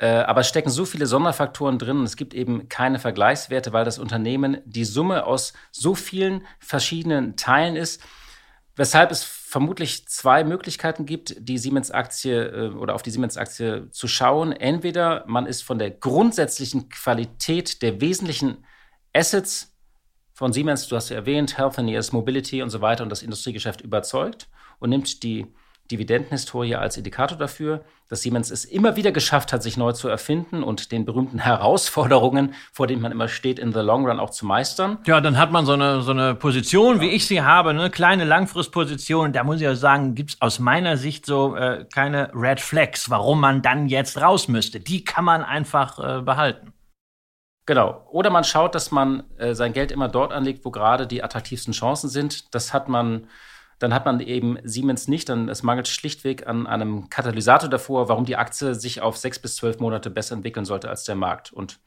[0.00, 3.84] Äh, aber es stecken so viele Sonderfaktoren drin und es gibt eben keine Vergleichswerte, weil
[3.84, 8.02] das Unternehmen die Summe aus so vielen verschiedenen Teilen ist,
[8.76, 14.52] weshalb es vermutlich zwei Möglichkeiten gibt, die Siemens-Aktie äh, oder auf die Siemens-Aktie zu schauen.
[14.52, 18.64] Entweder man ist von der grundsätzlichen Qualität der wesentlichen
[19.12, 19.76] Assets
[20.32, 23.22] von Siemens, du hast ja erwähnt, Health and Years, Mobility und so weiter und das
[23.22, 25.46] Industriegeschäft überzeugt und nimmt die
[25.90, 30.62] Dividendenhistorie als Indikator dafür, dass Siemens es immer wieder geschafft hat, sich neu zu erfinden
[30.62, 34.46] und den berühmten Herausforderungen, vor denen man immer steht, in the long run auch zu
[34.46, 34.98] meistern.
[35.06, 37.02] Ja, dann hat man so eine, so eine Position, ja.
[37.02, 39.32] wie ich sie habe, eine kleine Langfristposition.
[39.32, 43.10] Da muss ich ja sagen, gibt es aus meiner Sicht so äh, keine Red Flags,
[43.10, 44.80] warum man dann jetzt raus müsste.
[44.80, 46.72] Die kann man einfach äh, behalten.
[47.66, 48.04] Genau.
[48.10, 51.72] Oder man schaut, dass man äh, sein Geld immer dort anlegt, wo gerade die attraktivsten
[51.72, 52.52] Chancen sind.
[52.52, 53.28] Das hat man
[53.80, 55.28] dann hat man eben Siemens nicht.
[55.28, 59.56] Dann es mangelt schlichtweg an einem Katalysator davor, warum die Aktie sich auf sechs bis
[59.56, 61.52] zwölf Monate besser entwickeln sollte als der Markt.
[61.52, 61.80] Und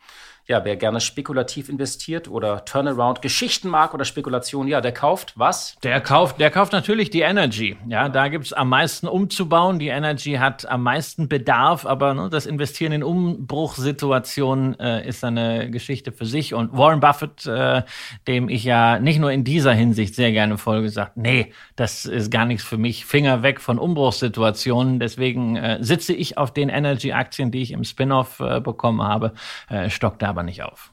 [0.46, 5.78] ja, wer gerne spekulativ investiert oder Turnaround-Geschichten mag oder Spekulation, ja, der kauft was?
[5.84, 7.78] Der kauft, der kauft natürlich die Energy.
[7.88, 9.80] Ja, da gibt es am meisten umzubauen.
[9.80, 15.72] Die Energy hat am meisten Bedarf, aber ne, das Investieren in Umbruchssituationen äh, ist eine
[15.72, 16.54] Geschichte für sich.
[16.54, 17.84] Und Warren Buffett, äh,
[18.28, 22.32] dem ich ja nicht nur in dieser Hinsicht sehr gerne folge, sagt, nee, das ist
[22.32, 23.06] gar nichts für mich.
[23.06, 25.00] Finger weg von Umbruchssituationen.
[25.00, 29.34] Deswegen äh, sitze ich auf den Energy-Aktien, die ich im Spin-off äh, bekommen habe,
[29.70, 30.92] äh, stock da aber nicht auf.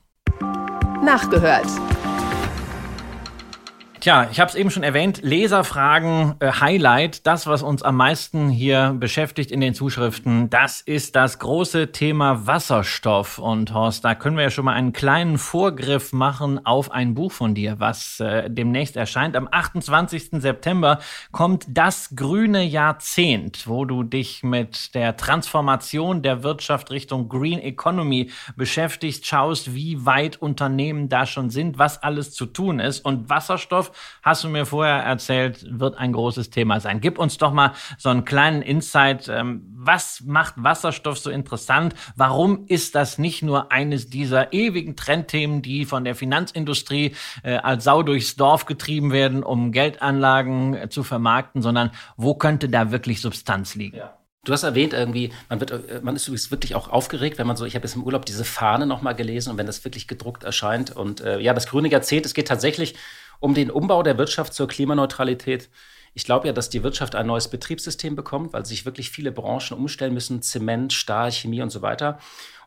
[1.03, 1.67] Nachgehört.
[4.01, 8.49] Tja, ich habe es eben schon erwähnt, Leserfragen, äh, Highlight, das, was uns am meisten
[8.49, 13.39] hier beschäftigt in den Zuschriften, das ist das große Thema Wasserstoff.
[13.39, 17.31] Und Horst, da können wir ja schon mal einen kleinen Vorgriff machen auf ein Buch
[17.31, 19.37] von dir, was äh, demnächst erscheint.
[19.37, 20.31] Am 28.
[20.41, 27.59] September kommt das grüne Jahrzehnt, wo du dich mit der Transformation der Wirtschaft Richtung Green
[27.59, 33.05] Economy beschäftigst, schaust, wie weit Unternehmen da schon sind, was alles zu tun ist.
[33.05, 33.90] Und Wasserstoff
[34.23, 37.01] hast du mir vorher erzählt, wird ein großes Thema sein.
[37.01, 39.29] Gib uns doch mal so einen kleinen Insight.
[39.29, 41.95] Ähm, was macht Wasserstoff so interessant?
[42.17, 47.85] Warum ist das nicht nur eines dieser ewigen Trendthemen, die von der Finanzindustrie äh, als
[47.85, 53.21] Sau durchs Dorf getrieben werden, um Geldanlagen äh, zu vermarkten, sondern wo könnte da wirklich
[53.21, 53.97] Substanz liegen?
[53.97, 54.17] Ja.
[54.45, 57.57] Du hast erwähnt irgendwie, man wird, äh, man ist übrigens wirklich auch aufgeregt, wenn man
[57.57, 60.45] so, ich habe jetzt im Urlaub diese Fahne nochmal gelesen und wenn das wirklich gedruckt
[60.45, 62.95] erscheint und äh, ja, das grüne Jahrzehnt, es geht tatsächlich
[63.41, 65.71] um den Umbau der Wirtschaft zur Klimaneutralität.
[66.13, 69.77] Ich glaube ja, dass die Wirtschaft ein neues Betriebssystem bekommt, weil sich wirklich viele Branchen
[69.77, 72.19] umstellen müssen, Zement, Stahl, Chemie und so weiter.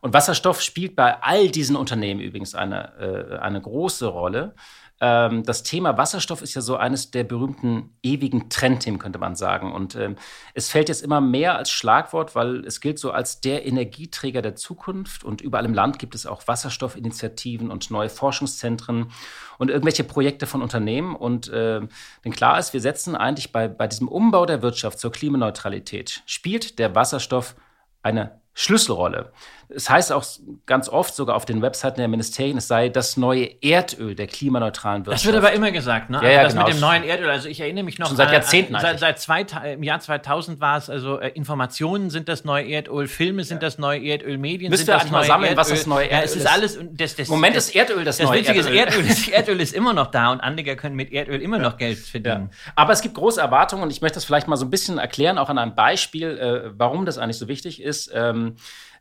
[0.01, 4.55] Und Wasserstoff spielt bei all diesen Unternehmen übrigens eine, äh, eine große Rolle.
[5.03, 9.73] Ähm, das Thema Wasserstoff ist ja so eines der berühmten ewigen Trendthemen, könnte man sagen.
[9.73, 10.15] Und ähm,
[10.53, 14.55] es fällt jetzt immer mehr als Schlagwort, weil es gilt so als der Energieträger der
[14.55, 15.25] Zukunft.
[15.25, 19.11] Und überall im Land gibt es auch Wasserstoffinitiativen und neue Forschungszentren
[19.57, 21.17] und irgendwelche Projekte von Unternehmen.
[21.17, 21.81] Und äh,
[22.23, 26.79] denn klar ist, wir setzen eigentlich bei, bei diesem Umbau der Wirtschaft zur Klimaneutralität, spielt
[26.79, 27.55] der Wasserstoff
[28.03, 29.31] eine Schlüsselrolle.
[29.75, 30.23] Es heißt auch
[30.65, 35.05] ganz oft, sogar auf den Webseiten der Ministerien, es sei das neue Erdöl der klimaneutralen
[35.05, 35.25] Wirtschaft.
[35.25, 36.19] Das wird aber immer gesagt, ne?
[36.21, 36.65] Ja, ja, also das genau.
[36.67, 37.29] mit dem neuen Erdöl.
[37.29, 38.07] Also ich erinnere mich noch.
[38.07, 38.99] Schon seit Jahrzehnten Seit, eigentlich.
[38.99, 39.41] seit zwei,
[39.73, 43.79] Im Jahr 2000 war es also äh, Informationen sind das neue Erdöl, Filme sind das
[43.79, 45.57] neue Erdöl, Medien Müsst sind das neue sammeln, Erdöl.
[45.57, 46.79] was das neue Ja, Erdöl es ist alles.
[46.91, 48.75] Das, das, Moment das, ist Erdöl das, Das neue Erdöl.
[48.75, 51.97] Erdöl ist, Erdöl ist immer noch da und Anleger können mit Erdöl immer noch Geld
[51.97, 52.51] verdienen.
[52.75, 55.37] Aber es gibt große Erwartungen und ich möchte das vielleicht mal so ein bisschen erklären,
[55.37, 58.11] auch an einem Beispiel, äh, warum das eigentlich so wichtig ist.
[58.13, 58.42] Ähm,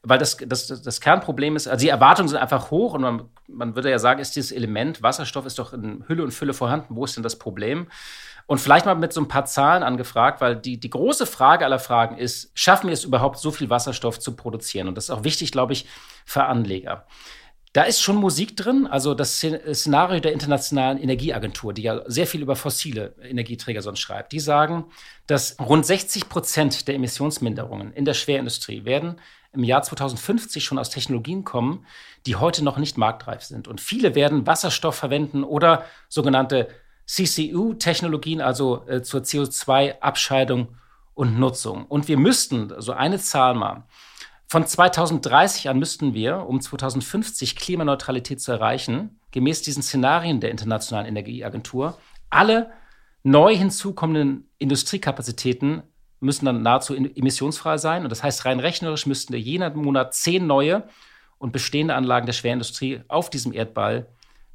[0.03, 3.77] weil das, das, das Kernproblem ist, also die Erwartungen sind einfach hoch und man, man
[3.77, 6.97] würde ja sagen, ist dieses Element Wasserstoff ist doch in Hülle und Fülle vorhanden.
[6.97, 7.87] Wo ist denn das Problem?
[8.47, 11.79] Und vielleicht mal mit so ein paar Zahlen angefragt, weil die, die große Frage aller
[11.79, 14.89] Fragen ist, schaffen wir es überhaupt, so viel Wasserstoff zu produzieren?
[14.89, 15.87] Und das ist auch wichtig, glaube ich,
[16.25, 17.07] für Anleger.
[17.73, 22.43] Da ist schon Musik drin, also das Szenario der Internationalen Energieagentur, die ja sehr viel
[22.43, 24.33] über fossile Energieträger sonst schreibt.
[24.33, 24.85] Die sagen,
[25.27, 29.17] dass rund 60 Prozent der Emissionsminderungen in der Schwerindustrie werden
[29.55, 31.87] im Jahr 2050 schon aus Technologien kommen,
[32.27, 33.69] die heute noch nicht marktreif sind.
[33.69, 36.69] Und viele werden Wasserstoff verwenden oder sogenannte
[37.07, 40.77] CCU-Technologien, also äh, zur CO2-Abscheidung
[41.15, 41.87] und Nutzung.
[41.87, 43.85] Und wir müssten, so eine Zahl mal,
[44.53, 51.07] von 2030 an müssten wir, um 2050 Klimaneutralität zu erreichen, gemäß diesen Szenarien der Internationalen
[51.07, 51.97] Energieagentur,
[52.29, 52.71] alle
[53.23, 55.85] neu hinzukommenden Industriekapazitäten
[56.21, 58.03] müssen dann nahezu emissionsfrei sein.
[58.03, 60.87] Und das heißt, rein rechnerisch müssten jeden Monat zehn neue
[61.39, 64.07] und bestehende Anlagen der Schwerindustrie auf diesem Erdball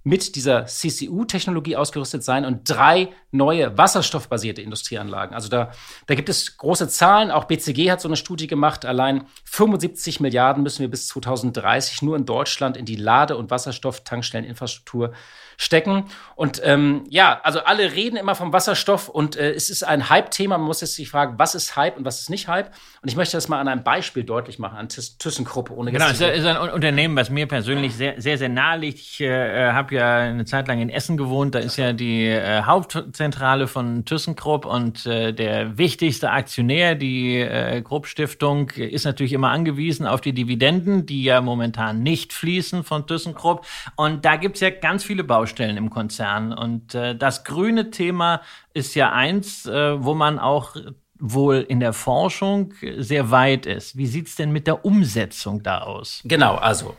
[0.08, 5.36] mit dieser CCU-Technologie ausgerüstet sein und drei neue wasserstoffbasierte Industrieanlagen.
[5.36, 5.72] Also da,
[6.06, 7.30] da gibt es große Zahlen.
[7.30, 8.86] Auch BCG hat so eine Studie gemacht.
[8.86, 15.12] Allein 75 Milliarden müssen wir bis 2030 nur in Deutschland in die Lade- und Wasserstofftankstelleninfrastruktur
[15.58, 16.06] stecken.
[16.36, 20.60] Und ähm, ja, also alle reden immer vom Wasserstoff und äh, es ist ein Hype-Thema.
[20.60, 22.68] Man muss jetzt sich fragen, was ist Hype und was ist nicht Hype?
[23.02, 25.72] Und ich möchte das mal an einem Beispiel deutlich machen, an Thys- ThyssenKrupp.
[25.72, 29.00] Ohne Genau, es ist ein Unternehmen, was mir persönlich sehr, sehr, sehr nahe liegt.
[29.00, 31.56] Ich äh, habe ja eine Zeit lang in Essen gewohnt.
[31.56, 37.82] Da ist ja die äh, Hauptzentrale von ThyssenKrupp und äh, der wichtigste Aktionär, die äh,
[37.82, 43.66] Krupp-Stiftung, ist natürlich immer angewiesen auf die Dividenden, die ja momentan nicht fließen von ThyssenKrupp.
[43.96, 46.54] Und da gibt's ja ganz viele Baustellen im Konzern.
[46.54, 48.42] Und äh, das grüne Thema
[48.74, 50.76] ist ja eins, äh, wo man auch
[51.20, 53.98] wohl in der Forschung sehr weit ist.
[53.98, 56.22] Wie sieht's denn mit der Umsetzung da aus?
[56.26, 56.96] Genau, also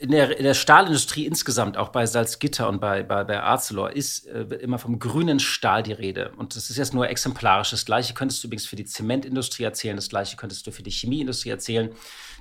[0.00, 4.26] in der, in der Stahlindustrie insgesamt, auch bei Salzgitter und bei, bei, bei Arcelor, ist
[4.26, 6.32] äh, immer vom grünen Stahl die Rede.
[6.36, 7.70] Und das ist jetzt nur exemplarisch.
[7.70, 10.90] Das Gleiche könntest du übrigens für die Zementindustrie erzählen, das Gleiche könntest du für die
[10.90, 11.90] Chemieindustrie erzählen.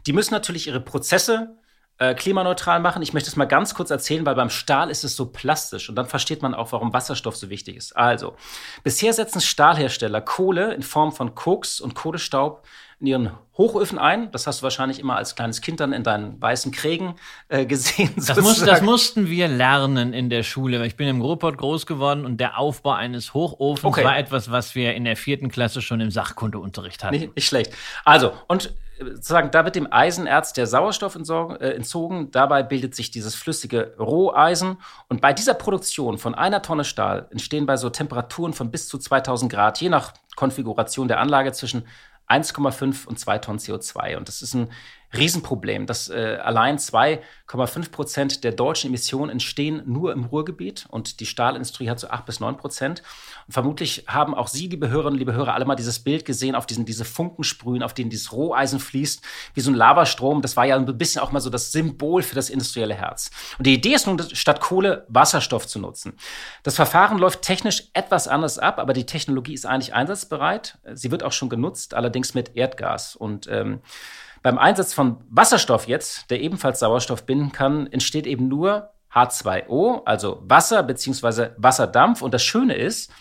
[0.06, 1.58] Die müssen natürlich ihre Prozesse
[2.00, 3.02] äh, klimaneutral machen.
[3.02, 5.96] Ich möchte es mal ganz kurz erzählen, weil beim Stahl ist es so plastisch und
[5.96, 7.96] dann versteht man auch, warum Wasserstoff so wichtig ist.
[7.96, 8.36] Also,
[8.84, 12.66] bisher setzen Stahlhersteller Kohle in Form von Koks und Kohlestaub
[13.00, 14.32] in ihren Hochöfen ein.
[14.32, 17.16] Das hast du wahrscheinlich immer als kleines Kind dann in deinen weißen Krägen
[17.48, 18.12] äh, gesehen.
[18.16, 20.84] Das, muss, das mussten wir lernen in der Schule.
[20.86, 24.04] Ich bin im Ruhrpott groß geworden und der Aufbau eines Hochofens Okay.
[24.04, 27.20] war etwas, was wir in der vierten Klasse schon im Sachkundeunterricht hatten.
[27.20, 27.72] Nicht, nicht schlecht.
[28.04, 32.32] Also, und sozusagen, da wird dem Eisenerz der Sauerstoff äh, entzogen.
[32.32, 34.78] Dabei bildet sich dieses flüssige Roheisen.
[35.10, 38.98] Und bei dieser Produktion von einer Tonne Stahl entstehen bei so Temperaturen von bis zu
[38.98, 41.86] 2000 Grad, je nach Konfiguration der Anlage, zwischen
[42.28, 44.18] 1,5 und 2 Tonnen CO2.
[44.18, 44.70] Und das ist ein
[45.16, 45.86] Riesenproblem.
[45.86, 51.90] dass äh, allein 2,5 Prozent der deutschen Emissionen entstehen nur im Ruhrgebiet und die Stahlindustrie
[51.90, 53.04] hat so 8 bis 9 Prozent.
[53.48, 56.66] Und vermutlich haben auch Sie, liebe Hörerinnen, liebe Hörer, alle mal dieses Bild gesehen, auf
[56.66, 59.22] diesen diese Funken sprühen, auf denen dieses Roheisen fließt,
[59.54, 60.42] wie so ein Lavastrom.
[60.42, 63.32] Das war ja ein bisschen auch mal so das Symbol für das industrielle Herz.
[63.58, 66.18] Und die Idee ist nun, statt Kohle Wasserstoff zu nutzen.
[66.64, 70.78] Das Verfahren läuft technisch etwas anders ab, aber die Technologie ist eigentlich einsatzbereit.
[70.94, 73.16] Sie wird auch schon genutzt, allerdings mit Erdgas.
[73.16, 73.82] Und ähm,
[74.44, 80.42] beim Einsatz von Wasserstoff jetzt, der ebenfalls Sauerstoff binden kann, entsteht eben nur H2O, also
[80.44, 81.50] Wasser bzw.
[81.58, 82.22] Wasserdampf.
[82.22, 83.12] Und das Schöne ist,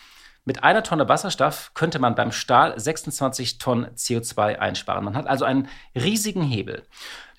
[0.44, 5.04] mit einer Tonne Wasserstoff könnte man beim Stahl 26 Tonnen CO2 einsparen.
[5.04, 6.84] Man hat also einen riesigen Hebel.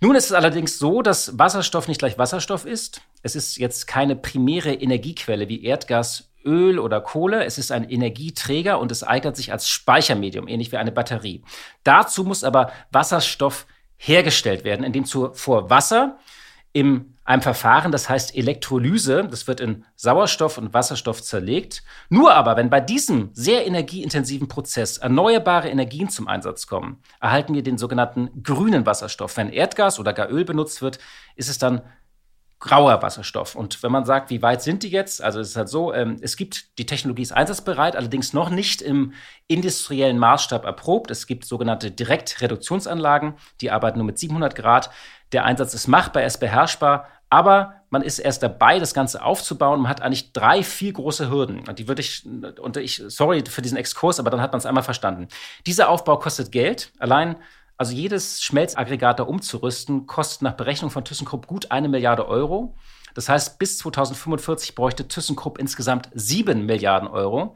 [0.01, 3.01] Nun ist es allerdings so, dass Wasserstoff nicht gleich Wasserstoff ist.
[3.23, 7.43] Es ist jetzt keine primäre Energiequelle wie Erdgas, Öl oder Kohle.
[7.43, 11.43] Es ist ein Energieträger und es eignet sich als Speichermedium, ähnlich wie eine Batterie.
[11.83, 16.17] Dazu muss aber Wasserstoff hergestellt werden, indem zuvor Wasser
[16.71, 21.83] in einem Verfahren, das heißt Elektrolyse, das wird in Sauerstoff und Wasserstoff zerlegt.
[22.09, 27.63] Nur aber, wenn bei diesem sehr energieintensiven Prozess erneuerbare Energien zum Einsatz kommen, erhalten wir
[27.63, 29.35] den sogenannten grünen Wasserstoff.
[29.35, 30.99] Wenn Erdgas oder gar Öl benutzt wird,
[31.35, 31.81] ist es dann
[32.59, 33.55] grauer Wasserstoff.
[33.55, 35.21] Und wenn man sagt, wie weit sind die jetzt?
[35.23, 38.81] Also es ist halt so, ähm, es gibt, die Technologie ist einsatzbereit, allerdings noch nicht
[38.81, 39.13] im
[39.47, 41.11] industriellen Maßstab erprobt.
[41.11, 44.89] Es gibt sogenannte Direktreduktionsanlagen, die arbeiten nur mit 700 Grad.
[45.33, 49.81] Der Einsatz ist machbar, er ist beherrschbar, aber man ist erst dabei, das Ganze aufzubauen.
[49.81, 51.67] Man hat eigentlich drei viel große Hürden.
[51.67, 52.25] Und die würde ich,
[52.59, 55.27] und ich, sorry für diesen Exkurs, aber dann hat man es einmal verstanden.
[55.65, 56.91] Dieser Aufbau kostet Geld.
[56.99, 57.35] Allein
[57.77, 62.75] also jedes Schmelzaggregat da umzurüsten, kostet nach Berechnung von ThyssenKrupp gut eine Milliarde Euro.
[63.13, 67.55] Das heißt, bis 2045 bräuchte ThyssenKrupp insgesamt sieben Milliarden Euro.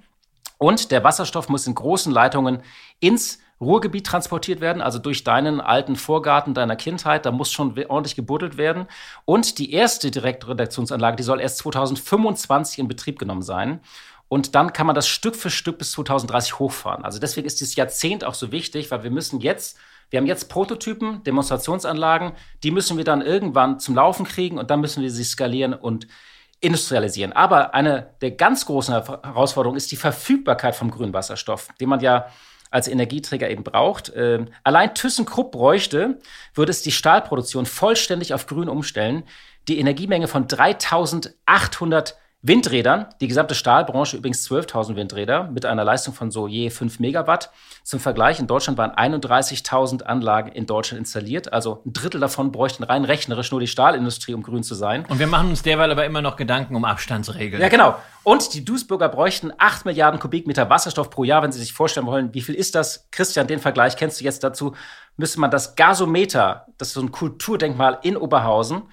[0.57, 2.61] Und der Wasserstoff muss in großen Leitungen
[2.99, 7.25] ins Ruhrgebiet transportiert werden, also durch deinen alten Vorgarten deiner Kindheit.
[7.25, 8.87] Da muss schon ordentlich gebuddelt werden.
[9.25, 13.81] Und die erste Direktredaktionsanlage, die soll erst 2025 in Betrieb genommen sein.
[14.27, 17.03] Und dann kann man das Stück für Stück bis 2030 hochfahren.
[17.03, 19.77] Also deswegen ist dieses Jahrzehnt auch so wichtig, weil wir müssen jetzt
[20.11, 24.81] wir haben jetzt Prototypen, Demonstrationsanlagen, die müssen wir dann irgendwann zum Laufen kriegen und dann
[24.81, 26.05] müssen wir sie skalieren und
[26.59, 27.33] industrialisieren.
[27.33, 32.27] Aber eine der ganz großen Herausforderungen ist die Verfügbarkeit vom grünen Wasserstoff, den man ja
[32.69, 34.11] als Energieträger eben braucht.
[34.15, 36.19] Ähm, allein ThyssenKrupp bräuchte,
[36.53, 39.23] würde es die Stahlproduktion vollständig auf grün umstellen,
[39.67, 46.31] die Energiemenge von 3800 Windrädern, die gesamte Stahlbranche übrigens 12.000 Windräder mit einer Leistung von
[46.31, 47.51] so je 5 Megawatt.
[47.83, 51.53] Zum Vergleich, in Deutschland waren 31.000 Anlagen in Deutschland installiert.
[51.53, 55.05] Also ein Drittel davon bräuchten rein rechnerisch nur die Stahlindustrie, um grün zu sein.
[55.07, 57.61] Und wir machen uns derweil aber immer noch Gedanken um Abstandsregeln.
[57.61, 57.95] Ja, genau.
[58.23, 62.33] Und die Duisburger bräuchten 8 Milliarden Kubikmeter Wasserstoff pro Jahr, wenn Sie sich vorstellen wollen,
[62.33, 63.07] wie viel ist das?
[63.11, 64.75] Christian, den Vergleich kennst du jetzt dazu.
[65.15, 68.83] Müsste man das Gasometer, das ist so ein Kulturdenkmal in Oberhausen,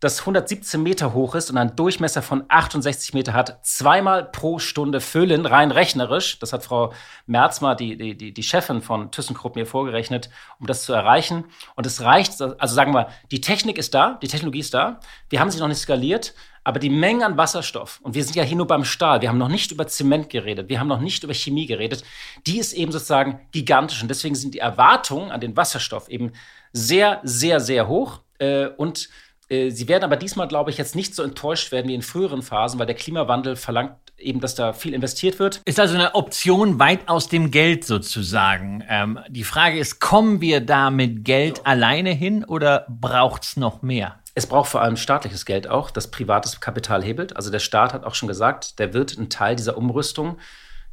[0.00, 5.00] das 117 Meter hoch ist und einen Durchmesser von 68 Meter hat, zweimal pro Stunde
[5.00, 6.38] füllen, rein rechnerisch.
[6.38, 6.92] Das hat Frau
[7.26, 10.30] Merzmer, die, die, die Chefin von ThyssenKrupp, mir vorgerechnet,
[10.60, 11.44] um das zu erreichen.
[11.74, 15.00] Und es reicht, also sagen wir, die Technik ist da, die Technologie ist da.
[15.30, 16.32] Wir haben sie noch nicht skaliert,
[16.62, 19.38] aber die Menge an Wasserstoff, und wir sind ja hier nur beim Stahl, wir haben
[19.38, 22.04] noch nicht über Zement geredet, wir haben noch nicht über Chemie geredet,
[22.46, 24.02] die ist eben sozusagen gigantisch.
[24.02, 26.32] Und deswegen sind die Erwartungen an den Wasserstoff eben
[26.72, 28.20] sehr, sehr, sehr hoch.
[28.38, 29.08] Äh, und
[29.48, 32.78] sie werden aber diesmal, glaube ich, jetzt nicht so enttäuscht werden wie in früheren Phasen,
[32.78, 35.62] weil der Klimawandel verlangt eben, dass da viel investiert wird.
[35.64, 38.84] Ist also eine Option weit aus dem Geld sozusagen.
[38.88, 41.64] Ähm, die Frage ist, kommen wir da mit Geld ja.
[41.64, 44.18] alleine hin oder braucht es noch mehr?
[44.34, 47.36] Es braucht vor allem staatliches Geld auch, das privates Kapital hebelt.
[47.36, 50.38] Also der Staat hat auch schon gesagt, der wird einen Teil dieser Umrüstung,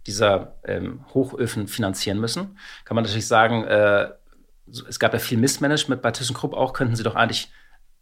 [0.08, 2.58] dieser ähm, Hochöfen finanzieren müssen.
[2.86, 4.10] Kann man natürlich sagen, äh,
[4.90, 7.52] es gab ja viel Missmanagement bei ThyssenKrupp auch, könnten sie doch eigentlich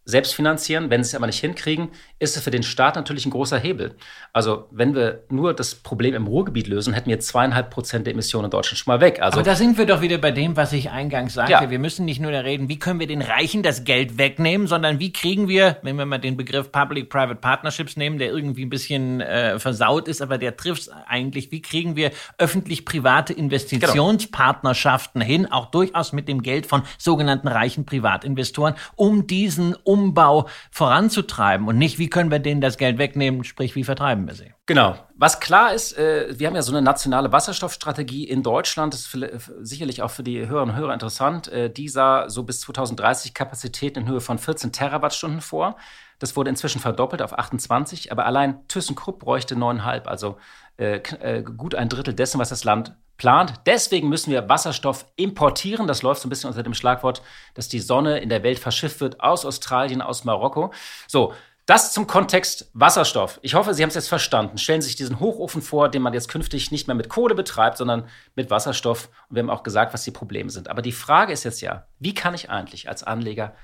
[0.04, 0.90] selbst finanzieren.
[0.90, 1.88] Wenn sie es aber nicht hinkriegen,
[2.18, 3.94] ist es für den Staat natürlich ein großer Hebel.
[4.32, 8.46] Also wenn wir nur das Problem im Ruhrgebiet lösen, hätten wir zweieinhalb Prozent der Emissionen
[8.46, 9.20] in Deutschland schon mal weg.
[9.20, 11.52] Also aber da sind wir doch wieder bei dem, was ich eingangs sagte.
[11.52, 11.70] Ja.
[11.70, 15.00] Wir müssen nicht nur da reden, wie können wir den Reichen das Geld wegnehmen, sondern
[15.00, 19.20] wie kriegen wir, wenn wir mal den Begriff Public-Private Partnerships nehmen, der irgendwie ein bisschen
[19.20, 25.32] äh, versaut ist, aber der trifft eigentlich, wie kriegen wir öffentlich-private Investitionspartnerschaften genau.
[25.32, 31.78] hin, auch durchaus mit dem Geld von sogenannten reichen Privatinvestoren, um diesen Umbau voranzutreiben und
[31.78, 34.52] nicht, wie können wir denen das Geld wegnehmen, sprich, wie vertreiben wir sie.
[34.66, 34.96] Genau.
[35.16, 39.50] Was klar ist, äh, wir haben ja so eine nationale Wasserstoffstrategie in Deutschland, das ist
[39.60, 41.48] sicherlich auch für die Hörerinnen und Hörer interessant.
[41.48, 45.76] Äh, die sah so bis 2030 Kapazitäten in Höhe von 14 Terawattstunden vor.
[46.18, 50.38] Das wurde inzwischen verdoppelt auf 28, aber allein ThyssenKrupp bräuchte 9,5, also
[50.76, 53.54] äh, äh, gut ein Drittel dessen, was das Land plant.
[53.66, 55.86] Deswegen müssen wir Wasserstoff importieren.
[55.86, 57.22] Das läuft so ein bisschen unter dem Schlagwort,
[57.54, 60.72] dass die Sonne in der Welt verschifft wird aus Australien, aus Marokko.
[61.06, 61.32] So,
[61.66, 63.38] das zum Kontext Wasserstoff.
[63.42, 64.58] Ich hoffe, Sie haben es jetzt verstanden.
[64.58, 67.78] Stellen Sie sich diesen Hochofen vor, den man jetzt künftig nicht mehr mit Kohle betreibt,
[67.78, 69.08] sondern mit Wasserstoff.
[69.28, 70.68] Und wir haben auch gesagt, was die Probleme sind.
[70.68, 73.54] Aber die Frage ist jetzt ja, wie kann ich eigentlich als Anleger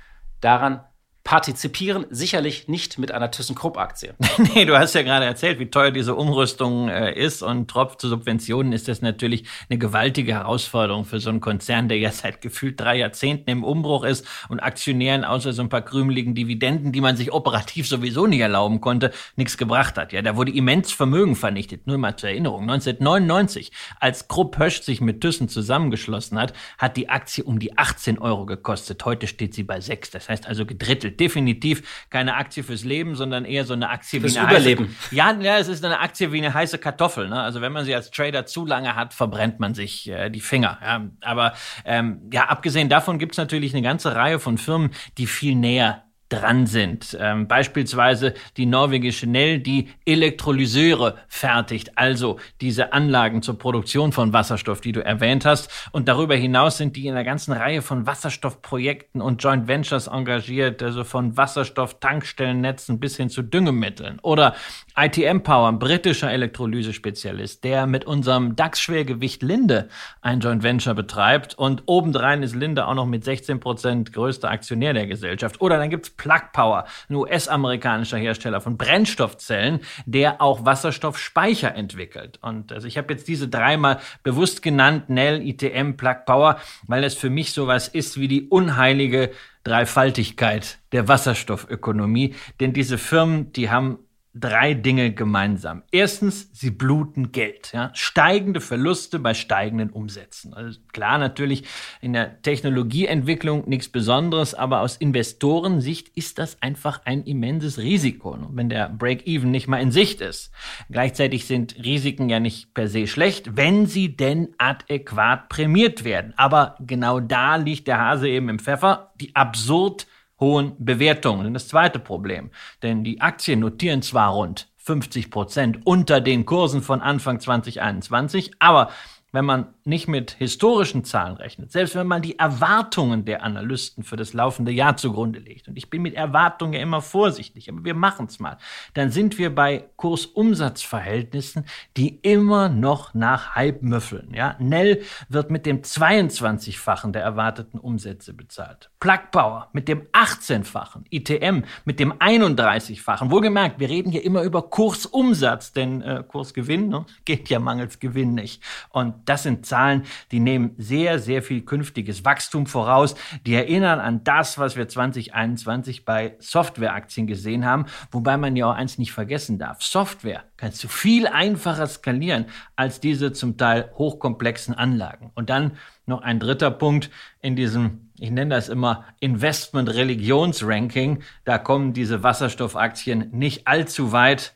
[0.40, 0.83] daran
[1.31, 4.14] partizipieren, sicherlich nicht mit einer ThyssenKrupp-Aktie.
[4.53, 8.09] nee, du hast ja gerade erzählt, wie teuer diese Umrüstung äh, ist und trotz zu
[8.09, 12.81] Subventionen ist das natürlich eine gewaltige Herausforderung für so einen Konzern, der ja seit gefühlt
[12.81, 17.16] drei Jahrzehnten im Umbruch ist und Aktionären außer so ein paar krümeligen Dividenden, die man
[17.16, 20.12] sich operativ sowieso nicht erlauben konnte, nichts gebracht hat.
[20.12, 21.87] Ja, da wurde immens Vermögen vernichtet.
[21.87, 27.09] Nur mal zur Erinnerung, 1999, als Krupp Hösch sich mit Thyssen zusammengeschlossen hat, hat die
[27.09, 29.05] Aktie um die 18 Euro gekostet.
[29.05, 30.11] Heute steht sie bei 6.
[30.11, 34.35] Das heißt also gedrittelt definitiv keine Aktie fürs Leben, sondern eher so eine Aktie fürs
[34.35, 34.87] wie eine Überleben.
[34.87, 37.29] Heiße, ja, ja, es ist eine Aktie wie eine heiße Kartoffel.
[37.29, 37.41] Ne?
[37.41, 40.79] Also wenn man sie als Trader zu lange hat, verbrennt man sich äh, die Finger.
[40.83, 41.11] Ja?
[41.21, 41.53] Aber
[41.85, 46.05] ähm, ja, abgesehen davon gibt es natürlich eine ganze Reihe von Firmen, die viel näher
[46.31, 47.16] dran sind.
[47.21, 54.81] Ähm, beispielsweise die norwegische Nell, die Elektrolyseure fertigt, also diese Anlagen zur Produktion von Wasserstoff,
[54.81, 55.71] die du erwähnt hast.
[55.93, 60.83] Und darüber hinaus sind die in einer ganzen Reihe von Wasserstoffprojekten und Joint Ventures engagiert,
[60.83, 64.19] also von Wasserstoff-Tankstellennetzen bis hin zu Düngemitteln.
[64.23, 64.55] Oder
[65.03, 69.89] ITM Power, ein britischer Elektrolysespezialist, der mit unserem DAX-Schwergewicht Linde
[70.21, 74.93] ein Joint Venture betreibt und obendrein ist Linde auch noch mit 16 Prozent größter Aktionär
[74.93, 75.63] der Gesellschaft.
[75.63, 82.39] Oder dann gibt's Plug Power, ein US-amerikanischer Hersteller von Brennstoffzellen, der auch Wasserstoffspeicher entwickelt.
[82.43, 87.15] Und also ich habe jetzt diese dreimal bewusst genannt, Nell, ITM, Plug Power, weil es
[87.15, 89.31] für mich sowas ist wie die unheilige
[89.65, 92.35] Dreifaltigkeit der Wasserstoffökonomie.
[92.61, 93.99] Denn diese Firmen, die haben
[94.33, 95.83] drei Dinge gemeinsam.
[95.90, 97.73] Erstens, sie bluten Geld.
[97.73, 97.90] Ja?
[97.95, 100.55] Steigende Verluste bei steigenden Umsätzen.
[100.55, 101.64] Also klar, natürlich
[102.01, 108.69] in der Technologieentwicklung nichts Besonderes, aber aus Investorensicht ist das einfach ein immenses Risiko, wenn
[108.69, 110.53] der Break-Even nicht mal in Sicht ist.
[110.90, 116.35] Gleichzeitig sind Risiken ja nicht per se schlecht, wenn sie denn adäquat prämiert werden.
[116.37, 119.12] Aber genau da liegt der Hase eben im Pfeffer.
[119.21, 120.07] Die absurd
[120.40, 121.53] hohen Bewertungen.
[121.55, 122.50] Das zweite Problem,
[122.83, 128.90] denn die Aktien notieren zwar rund 50 Prozent unter den Kursen von Anfang 2021, aber
[129.33, 134.16] wenn man nicht mit historischen Zahlen rechnet, selbst wenn man die Erwartungen der Analysten für
[134.16, 137.95] das laufende Jahr zugrunde legt, und ich bin mit Erwartungen ja immer vorsichtig, aber wir
[137.95, 138.59] machen es mal,
[138.95, 141.64] dann sind wir bei Kursumsatzverhältnissen,
[141.97, 144.33] die immer noch nach Hype müffeln.
[144.35, 144.57] Ja?
[144.59, 148.90] Nell wird mit dem 22-fachen der erwarteten Umsätze bezahlt.
[148.99, 153.31] Plug Power mit dem 18-fachen, ITM mit dem 31-fachen.
[153.31, 158.35] Wohlgemerkt, wir reden hier immer über Kursumsatz, denn äh, Kursgewinn ne, geht ja mangels Gewinn
[158.35, 158.62] nicht.
[158.90, 163.15] Und das sind Zahlen, die nehmen sehr, sehr viel künftiges Wachstum voraus.
[163.47, 167.87] Die erinnern an das, was wir 2021 bei Softwareaktien gesehen haben.
[168.11, 169.83] Wobei man ja auch eins nicht vergessen darf.
[169.83, 175.31] Software kannst du viel einfacher skalieren als diese zum Teil hochkomplexen Anlagen.
[175.35, 175.73] Und dann
[176.07, 181.23] noch ein dritter Punkt in diesem, ich nenne das immer Investment-Religions-Ranking.
[181.45, 184.55] Da kommen diese Wasserstoffaktien nicht allzu weit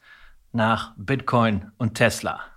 [0.52, 2.53] nach Bitcoin und Tesla.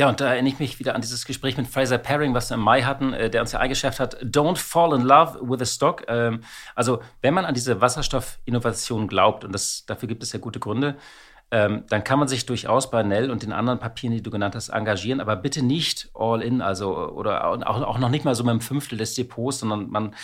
[0.00, 2.54] Ja, und da erinnere ich mich wieder an dieses Gespräch mit Fraser Paring, was wir
[2.54, 5.66] im Mai hatten, äh, der uns ja eingeschärft hat, don't fall in love with a
[5.66, 6.04] stock.
[6.08, 6.40] Ähm,
[6.74, 10.96] also, wenn man an diese Wasserstoffinnovation glaubt, und das, dafür gibt es ja gute Gründe,
[11.50, 14.54] ähm, dann kann man sich durchaus bei Nell und den anderen Papieren, die du genannt
[14.54, 18.52] hast, engagieren, aber bitte nicht all in, also oder auch, noch nicht mal so mit
[18.52, 20.14] einem Fünftel des Depots, sondern man,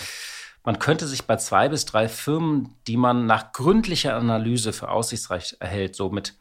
[0.65, 5.59] man könnte sich bei zwei bis drei Firmen, die man nach gründlicher Analyse für aussichtsreich
[5.61, 6.33] erhält, so mit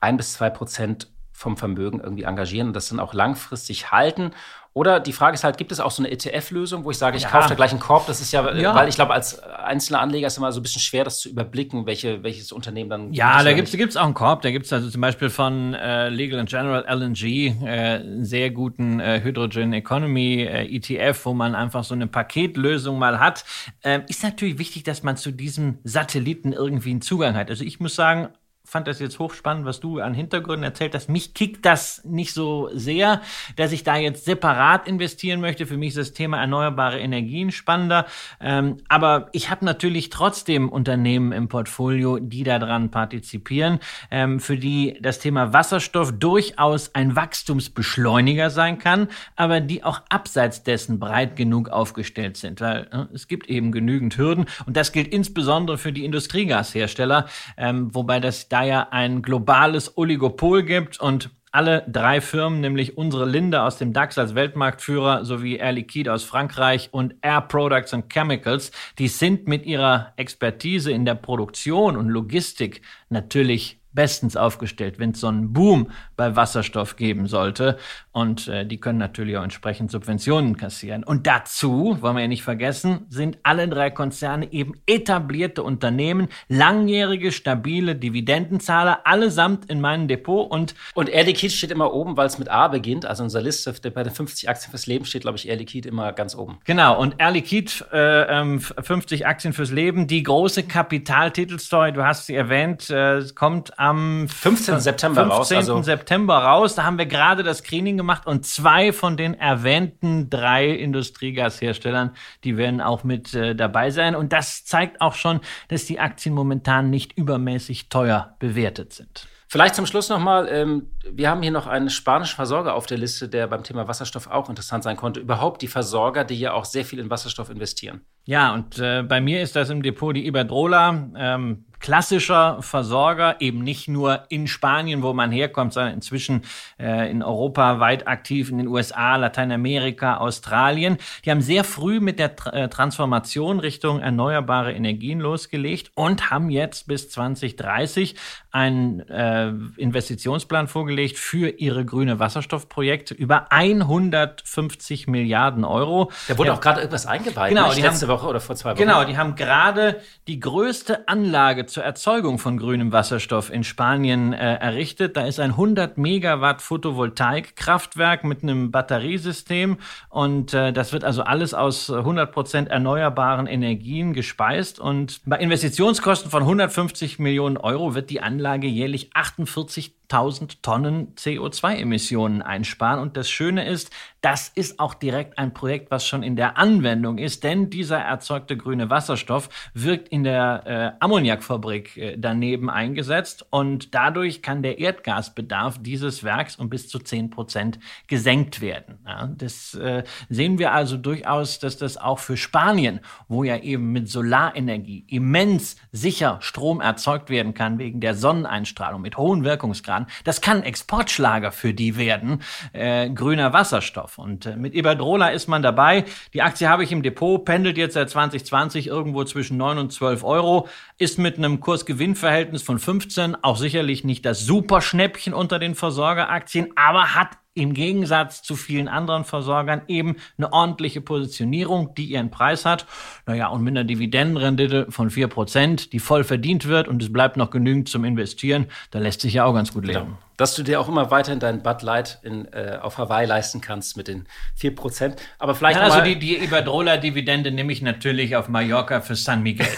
[0.00, 4.32] ein bis zwei Prozent vom Vermögen irgendwie engagieren und das dann auch langfristig halten?
[4.74, 7.24] Oder die Frage ist halt, gibt es auch so eine ETF-Lösung, wo ich sage, ich
[7.24, 7.30] ja.
[7.30, 8.06] kaufe da gleich einen Korb?
[8.06, 8.74] Das ist ja, ja.
[8.76, 11.28] weil ich glaube, als einzelner Anleger ist es immer so ein bisschen schwer, das zu
[11.28, 13.12] überblicken, welche, welches Unternehmen dann.
[13.12, 14.42] Ja, da gibt es auch einen Korb.
[14.42, 19.00] Da gibt es also zum Beispiel von äh, Legal General LNG äh, einen sehr guten
[19.00, 23.44] äh, Hydrogen Economy äh, ETF, wo man einfach so eine Paketlösung mal hat.
[23.82, 27.50] Ähm, ist natürlich wichtig, dass man zu diesem Satelliten irgendwie einen Zugang hat.
[27.50, 28.28] Also ich muss sagen,
[28.68, 31.08] fand das jetzt hochspannend, was du an Hintergründen erzählt hast.
[31.08, 33.22] Mich kickt das nicht so sehr,
[33.56, 35.64] dass ich da jetzt separat investieren möchte.
[35.64, 38.04] Für mich ist das Thema erneuerbare Energien spannender.
[38.40, 43.78] Ähm, aber ich habe natürlich trotzdem Unternehmen im Portfolio, die daran partizipieren,
[44.10, 50.62] ähm, für die das Thema Wasserstoff durchaus ein Wachstumsbeschleuniger sein kann, aber die auch abseits
[50.62, 52.60] dessen breit genug aufgestellt sind.
[52.60, 57.94] Weil äh, es gibt eben genügend Hürden und das gilt insbesondere für die Industriegashersteller, ähm,
[57.94, 63.24] wobei das da da ja ein globales Oligopol gibt und alle drei Firmen, nämlich unsere
[63.24, 68.12] Linde aus dem DAX als Weltmarktführer sowie Air Liquide aus Frankreich und Air Products and
[68.12, 75.10] Chemicals, die sind mit ihrer Expertise in der Produktion und Logistik natürlich bestens aufgestellt, wenn
[75.10, 77.78] es so einen Boom bei Wasserstoff geben sollte.
[78.18, 81.04] Und äh, die können natürlich auch entsprechend Subventionen kassieren.
[81.04, 87.32] Und dazu, wollen wir ja nicht vergessen, sind alle drei Konzerne eben etablierte Unternehmen, langjährige,
[87.32, 90.50] stabile Dividendenzahler, allesamt in meinem Depot.
[90.50, 93.06] Und, und Air Liquide steht immer oben, weil es mit A beginnt.
[93.06, 96.12] Also unserer Liste bei den 50 Aktien fürs Leben steht, glaube ich, Air Liquide immer
[96.12, 96.58] ganz oben.
[96.64, 102.26] Genau, und Air Liquide, äh, 50 ähm, Aktien fürs Leben, die große Kapitaltitelstory, du hast
[102.26, 104.80] sie erwähnt, äh, kommt am am 15.
[104.80, 105.36] September 15.
[105.36, 105.48] raus.
[105.48, 105.56] 15.
[105.56, 106.74] Also September raus.
[106.74, 112.56] Da haben wir gerade das Screening gemacht und zwei von den erwähnten drei Industriegasherstellern, die
[112.56, 114.14] werden auch mit äh, dabei sein.
[114.14, 119.28] Und das zeigt auch schon, dass die Aktien momentan nicht übermäßig teuer bewertet sind.
[119.50, 123.30] Vielleicht zum Schluss nochmal, ähm, wir haben hier noch einen spanischen Versorger auf der Liste,
[123.30, 125.20] der beim Thema Wasserstoff auch interessant sein konnte.
[125.20, 128.02] Überhaupt die Versorger, die ja auch sehr viel in Wasserstoff investieren.
[128.26, 131.12] Ja, und äh, bei mir ist das im Depot die Iberdrola.
[131.16, 136.42] Ähm, klassischer Versorger, eben nicht nur in Spanien, wo man herkommt, sondern inzwischen
[136.78, 140.98] äh, in Europa weit aktiv, in den USA, Lateinamerika, Australien.
[141.24, 146.50] Die haben sehr früh mit der Tra äh, Transformation Richtung erneuerbare Energien losgelegt und haben
[146.50, 148.16] jetzt bis 2030
[148.50, 156.10] einen äh, Investitionsplan vorgelegt für ihre grüne Wasserstoffprojekte über 150 Milliarden Euro.
[156.26, 157.80] Da wurde ja, auch gerade irgendwas eingeweiht, genau, ne?
[157.80, 158.78] letzte haben, Woche oder vor zwei Wochen.
[158.78, 164.54] Genau, die haben gerade die größte Anlage zur Erzeugung von grünem Wasserstoff in Spanien äh,
[164.56, 165.16] errichtet.
[165.16, 171.54] Da ist ein 100 Megawatt Photovoltaikkraftwerk mit einem Batteriesystem und äh, das wird also alles
[171.54, 178.20] aus 100 Prozent erneuerbaren Energien gespeist und bei Investitionskosten von 150 Millionen Euro wird die
[178.20, 183.00] Anlage jährlich 48 1000 Tonnen CO2-Emissionen einsparen.
[183.00, 183.90] Und das Schöne ist,
[184.20, 188.56] das ist auch direkt ein Projekt, was schon in der Anwendung ist, denn dieser erzeugte
[188.56, 195.78] grüne Wasserstoff wirkt in der äh, Ammoniakfabrik äh, daneben eingesetzt und dadurch kann der Erdgasbedarf
[195.80, 198.98] dieses Werks um bis zu 10 Prozent gesenkt werden.
[199.06, 203.92] Ja, das äh, sehen wir also durchaus, dass das auch für Spanien, wo ja eben
[203.92, 210.08] mit Solarenergie immens sicher Strom erzeugt werden kann wegen der Sonneneinstrahlung mit hohen Wirkungsgraden.
[210.24, 212.42] Das kann Exportschlager für die werden,
[212.72, 214.07] äh, grüner Wasserstoff.
[214.16, 216.04] Und äh, mit Iberdrola ist man dabei.
[216.32, 220.24] Die Aktie habe ich im Depot, pendelt jetzt seit 2020 irgendwo zwischen 9 und 12
[220.24, 226.68] Euro, ist mit einem Kurs-Gewinn-Verhältnis von 15 auch sicherlich nicht das Superschnäppchen unter den Versorgeraktien,
[226.76, 232.64] aber hat im Gegensatz zu vielen anderen Versorgern eben eine ordentliche Positionierung, die ihren Preis
[232.64, 232.86] hat.
[233.26, 237.50] Naja, und mit einer Dividendenrendite von 4%, die voll verdient wird und es bleibt noch
[237.50, 240.16] genügend zum Investieren, da lässt sich ja auch ganz gut leben.
[240.20, 240.27] Ja.
[240.38, 243.98] Dass du dir auch immer weiterhin dein Bud Light in, äh, auf Hawaii leisten kannst
[243.98, 244.26] mit den
[244.58, 245.16] 4%.
[245.38, 245.78] Aber vielleicht.
[245.78, 249.66] Ja, also die, die Iberdrola-Dividende nehme ich natürlich auf Mallorca für San Miguel.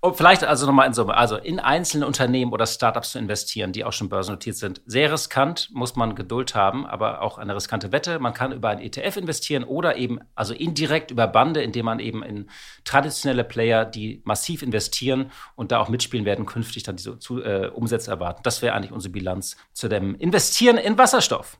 [0.00, 3.84] Und vielleicht also nochmal in Summe, also in einzelne Unternehmen oder Startups zu investieren, die
[3.84, 4.80] auch schon börsennotiert sind.
[4.86, 8.20] Sehr riskant, muss man Geduld haben, aber auch eine riskante Wette.
[8.20, 12.22] Man kann über einen ETF investieren oder eben also indirekt über Bande, indem man eben
[12.22, 12.48] in
[12.84, 17.68] traditionelle Player, die massiv investieren und da auch mitspielen werden, künftig dann diese zu, äh,
[17.74, 18.42] Umsätze erwarten.
[18.44, 21.58] Das wäre eigentlich unsere Bilanz zu dem Investieren in Wasserstoff.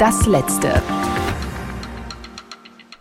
[0.00, 0.82] Das letzte.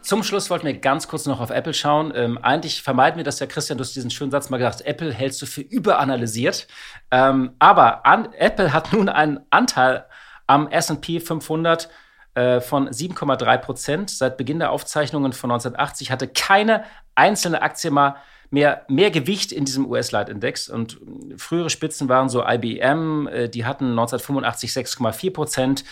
[0.10, 2.12] Zum Schluss wollten wir ganz kurz noch auf Apple schauen.
[2.16, 5.14] Ähm, eigentlich vermeiden wir das ja, Christian, du hast diesen schönen Satz mal gesagt, Apple
[5.14, 6.66] hältst du für überanalysiert.
[7.12, 10.07] Ähm, aber an, Apple hat nun einen Anteil
[10.47, 11.89] am S&P 500
[12.34, 14.10] äh, von 7,3 Prozent.
[14.10, 18.16] Seit Beginn der Aufzeichnungen von 1980 hatte keine einzelne Aktie mal
[18.49, 20.70] mehr, mehr Gewicht in diesem US-Leitindex.
[20.70, 25.84] Und äh, frühere Spitzen waren so IBM, äh, die hatten 1985 6,4 Prozent.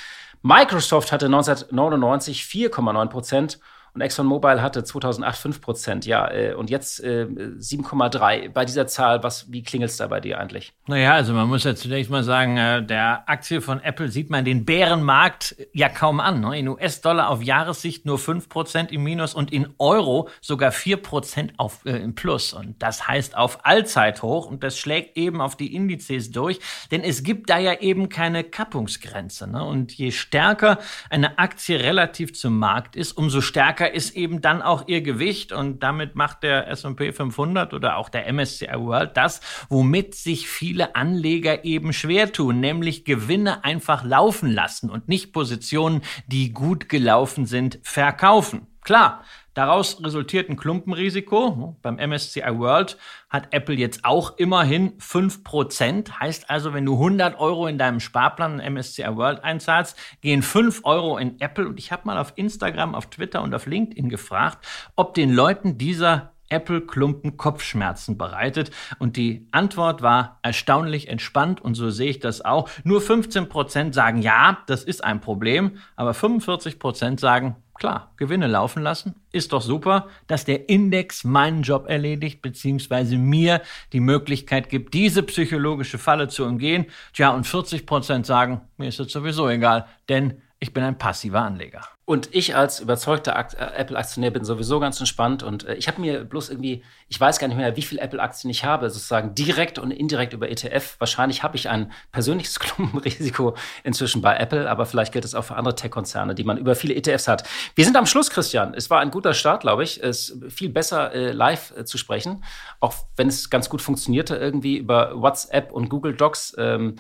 [0.42, 3.60] Microsoft hatte 1999 4,9 Prozent
[3.98, 8.50] Und ExxonMobil hatte 2008 5 Prozent, ja, äh, und jetzt äh, 7,3.
[8.50, 10.72] Bei dieser Zahl, was, wie klingelt es da bei dir eigentlich?
[10.86, 14.46] Naja, also man muss ja zunächst mal sagen, äh, der Aktie von Apple sieht man
[14.46, 16.42] den Bärenmarkt ja kaum an.
[16.42, 16.60] Ne?
[16.60, 21.54] In US-Dollar auf Jahressicht nur 5 Prozent im Minus und in Euro sogar 4 Prozent
[21.58, 22.54] auf, äh, im Plus.
[22.54, 26.60] Und das heißt auf Allzeithoch und das schlägt eben auf die Indizes durch,
[26.92, 29.48] denn es gibt da ja eben keine Kappungsgrenze.
[29.48, 29.64] Ne?
[29.64, 30.78] Und je stärker
[31.10, 35.84] eine Aktie relativ zum Markt ist, umso stärker ist eben dann auch ihr Gewicht und
[35.84, 41.66] damit macht der S&P 500 oder auch der MSCI World das, womit sich viele Anleger
[41.66, 47.80] eben schwer tun, nämlich Gewinne einfach laufen lassen und nicht Positionen, die gut gelaufen sind,
[47.84, 48.68] verkaufen.
[48.88, 49.26] Klar,
[49.58, 51.76] Daraus resultiert ein Klumpenrisiko.
[51.82, 52.96] Beim MSCI World
[53.28, 56.20] hat Apple jetzt auch immerhin 5%.
[56.20, 61.18] Heißt also, wenn du 100 Euro in deinem Sparplan MSCI World einzahlst, gehen 5 Euro
[61.18, 61.68] in Apple.
[61.68, 64.64] Und ich habe mal auf Instagram, auf Twitter und auf LinkedIn gefragt,
[64.96, 68.72] ob den Leuten dieser Apple-Klumpen Kopfschmerzen bereitet?
[69.00, 72.70] Und die Antwort war erstaunlich entspannt und so sehe ich das auch.
[72.84, 78.48] Nur 15 Prozent sagen, ja, das ist ein Problem, aber 45 Prozent sagen, Klar, Gewinne
[78.48, 83.62] laufen lassen, ist doch super, dass der Index meinen Job erledigt, beziehungsweise mir
[83.94, 86.88] die Möglichkeit gibt, diese psychologische Falle zu umgehen.
[87.14, 91.42] Tja, und 40 Prozent sagen, mir ist das sowieso egal, denn ich bin ein passiver
[91.42, 91.82] Anleger.
[92.10, 95.44] Und ich als überzeugter äh, Apple-Aktionär bin sowieso ganz entspannt.
[95.44, 98.50] Und äh, ich habe mir bloß irgendwie, ich weiß gar nicht mehr, wie viele Apple-Aktien
[98.50, 100.96] ich habe, sozusagen direkt und indirekt über ETF.
[101.00, 105.58] Wahrscheinlich habe ich ein persönliches Klumpenrisiko inzwischen bei Apple, aber vielleicht gilt es auch für
[105.58, 107.44] andere Tech-Konzerne, die man über viele ETFs hat.
[107.76, 108.74] Wir sind am Schluss, Christian.
[108.74, 110.02] Es war ein guter Start, glaube ich.
[110.02, 112.44] Es ist viel besser, äh, live äh, zu sprechen,
[112.80, 116.56] auch wenn es ganz gut funktionierte, irgendwie über WhatsApp und Google Docs.
[116.58, 116.96] Ähm,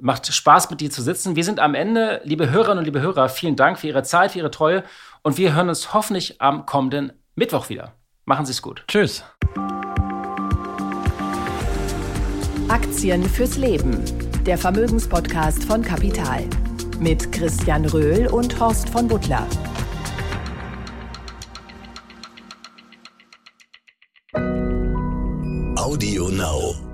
[0.00, 1.34] Macht Spaß, mit dir zu sitzen.
[1.34, 2.20] Wir sind am Ende.
[2.22, 4.84] Liebe Hörerinnen und liebe Hörer, vielen Dank für Ihre Zeit, für Ihre Treue.
[5.22, 7.94] Und wir hören uns hoffentlich am kommenden Mittwoch wieder.
[8.24, 8.84] Machen Sie es gut.
[8.86, 9.24] Tschüss.
[12.68, 14.04] Aktien fürs Leben.
[14.46, 16.44] Der Vermögenspodcast von Kapital.
[17.00, 19.46] Mit Christian Röhl und Horst von Butler.
[25.76, 26.87] Audio Now.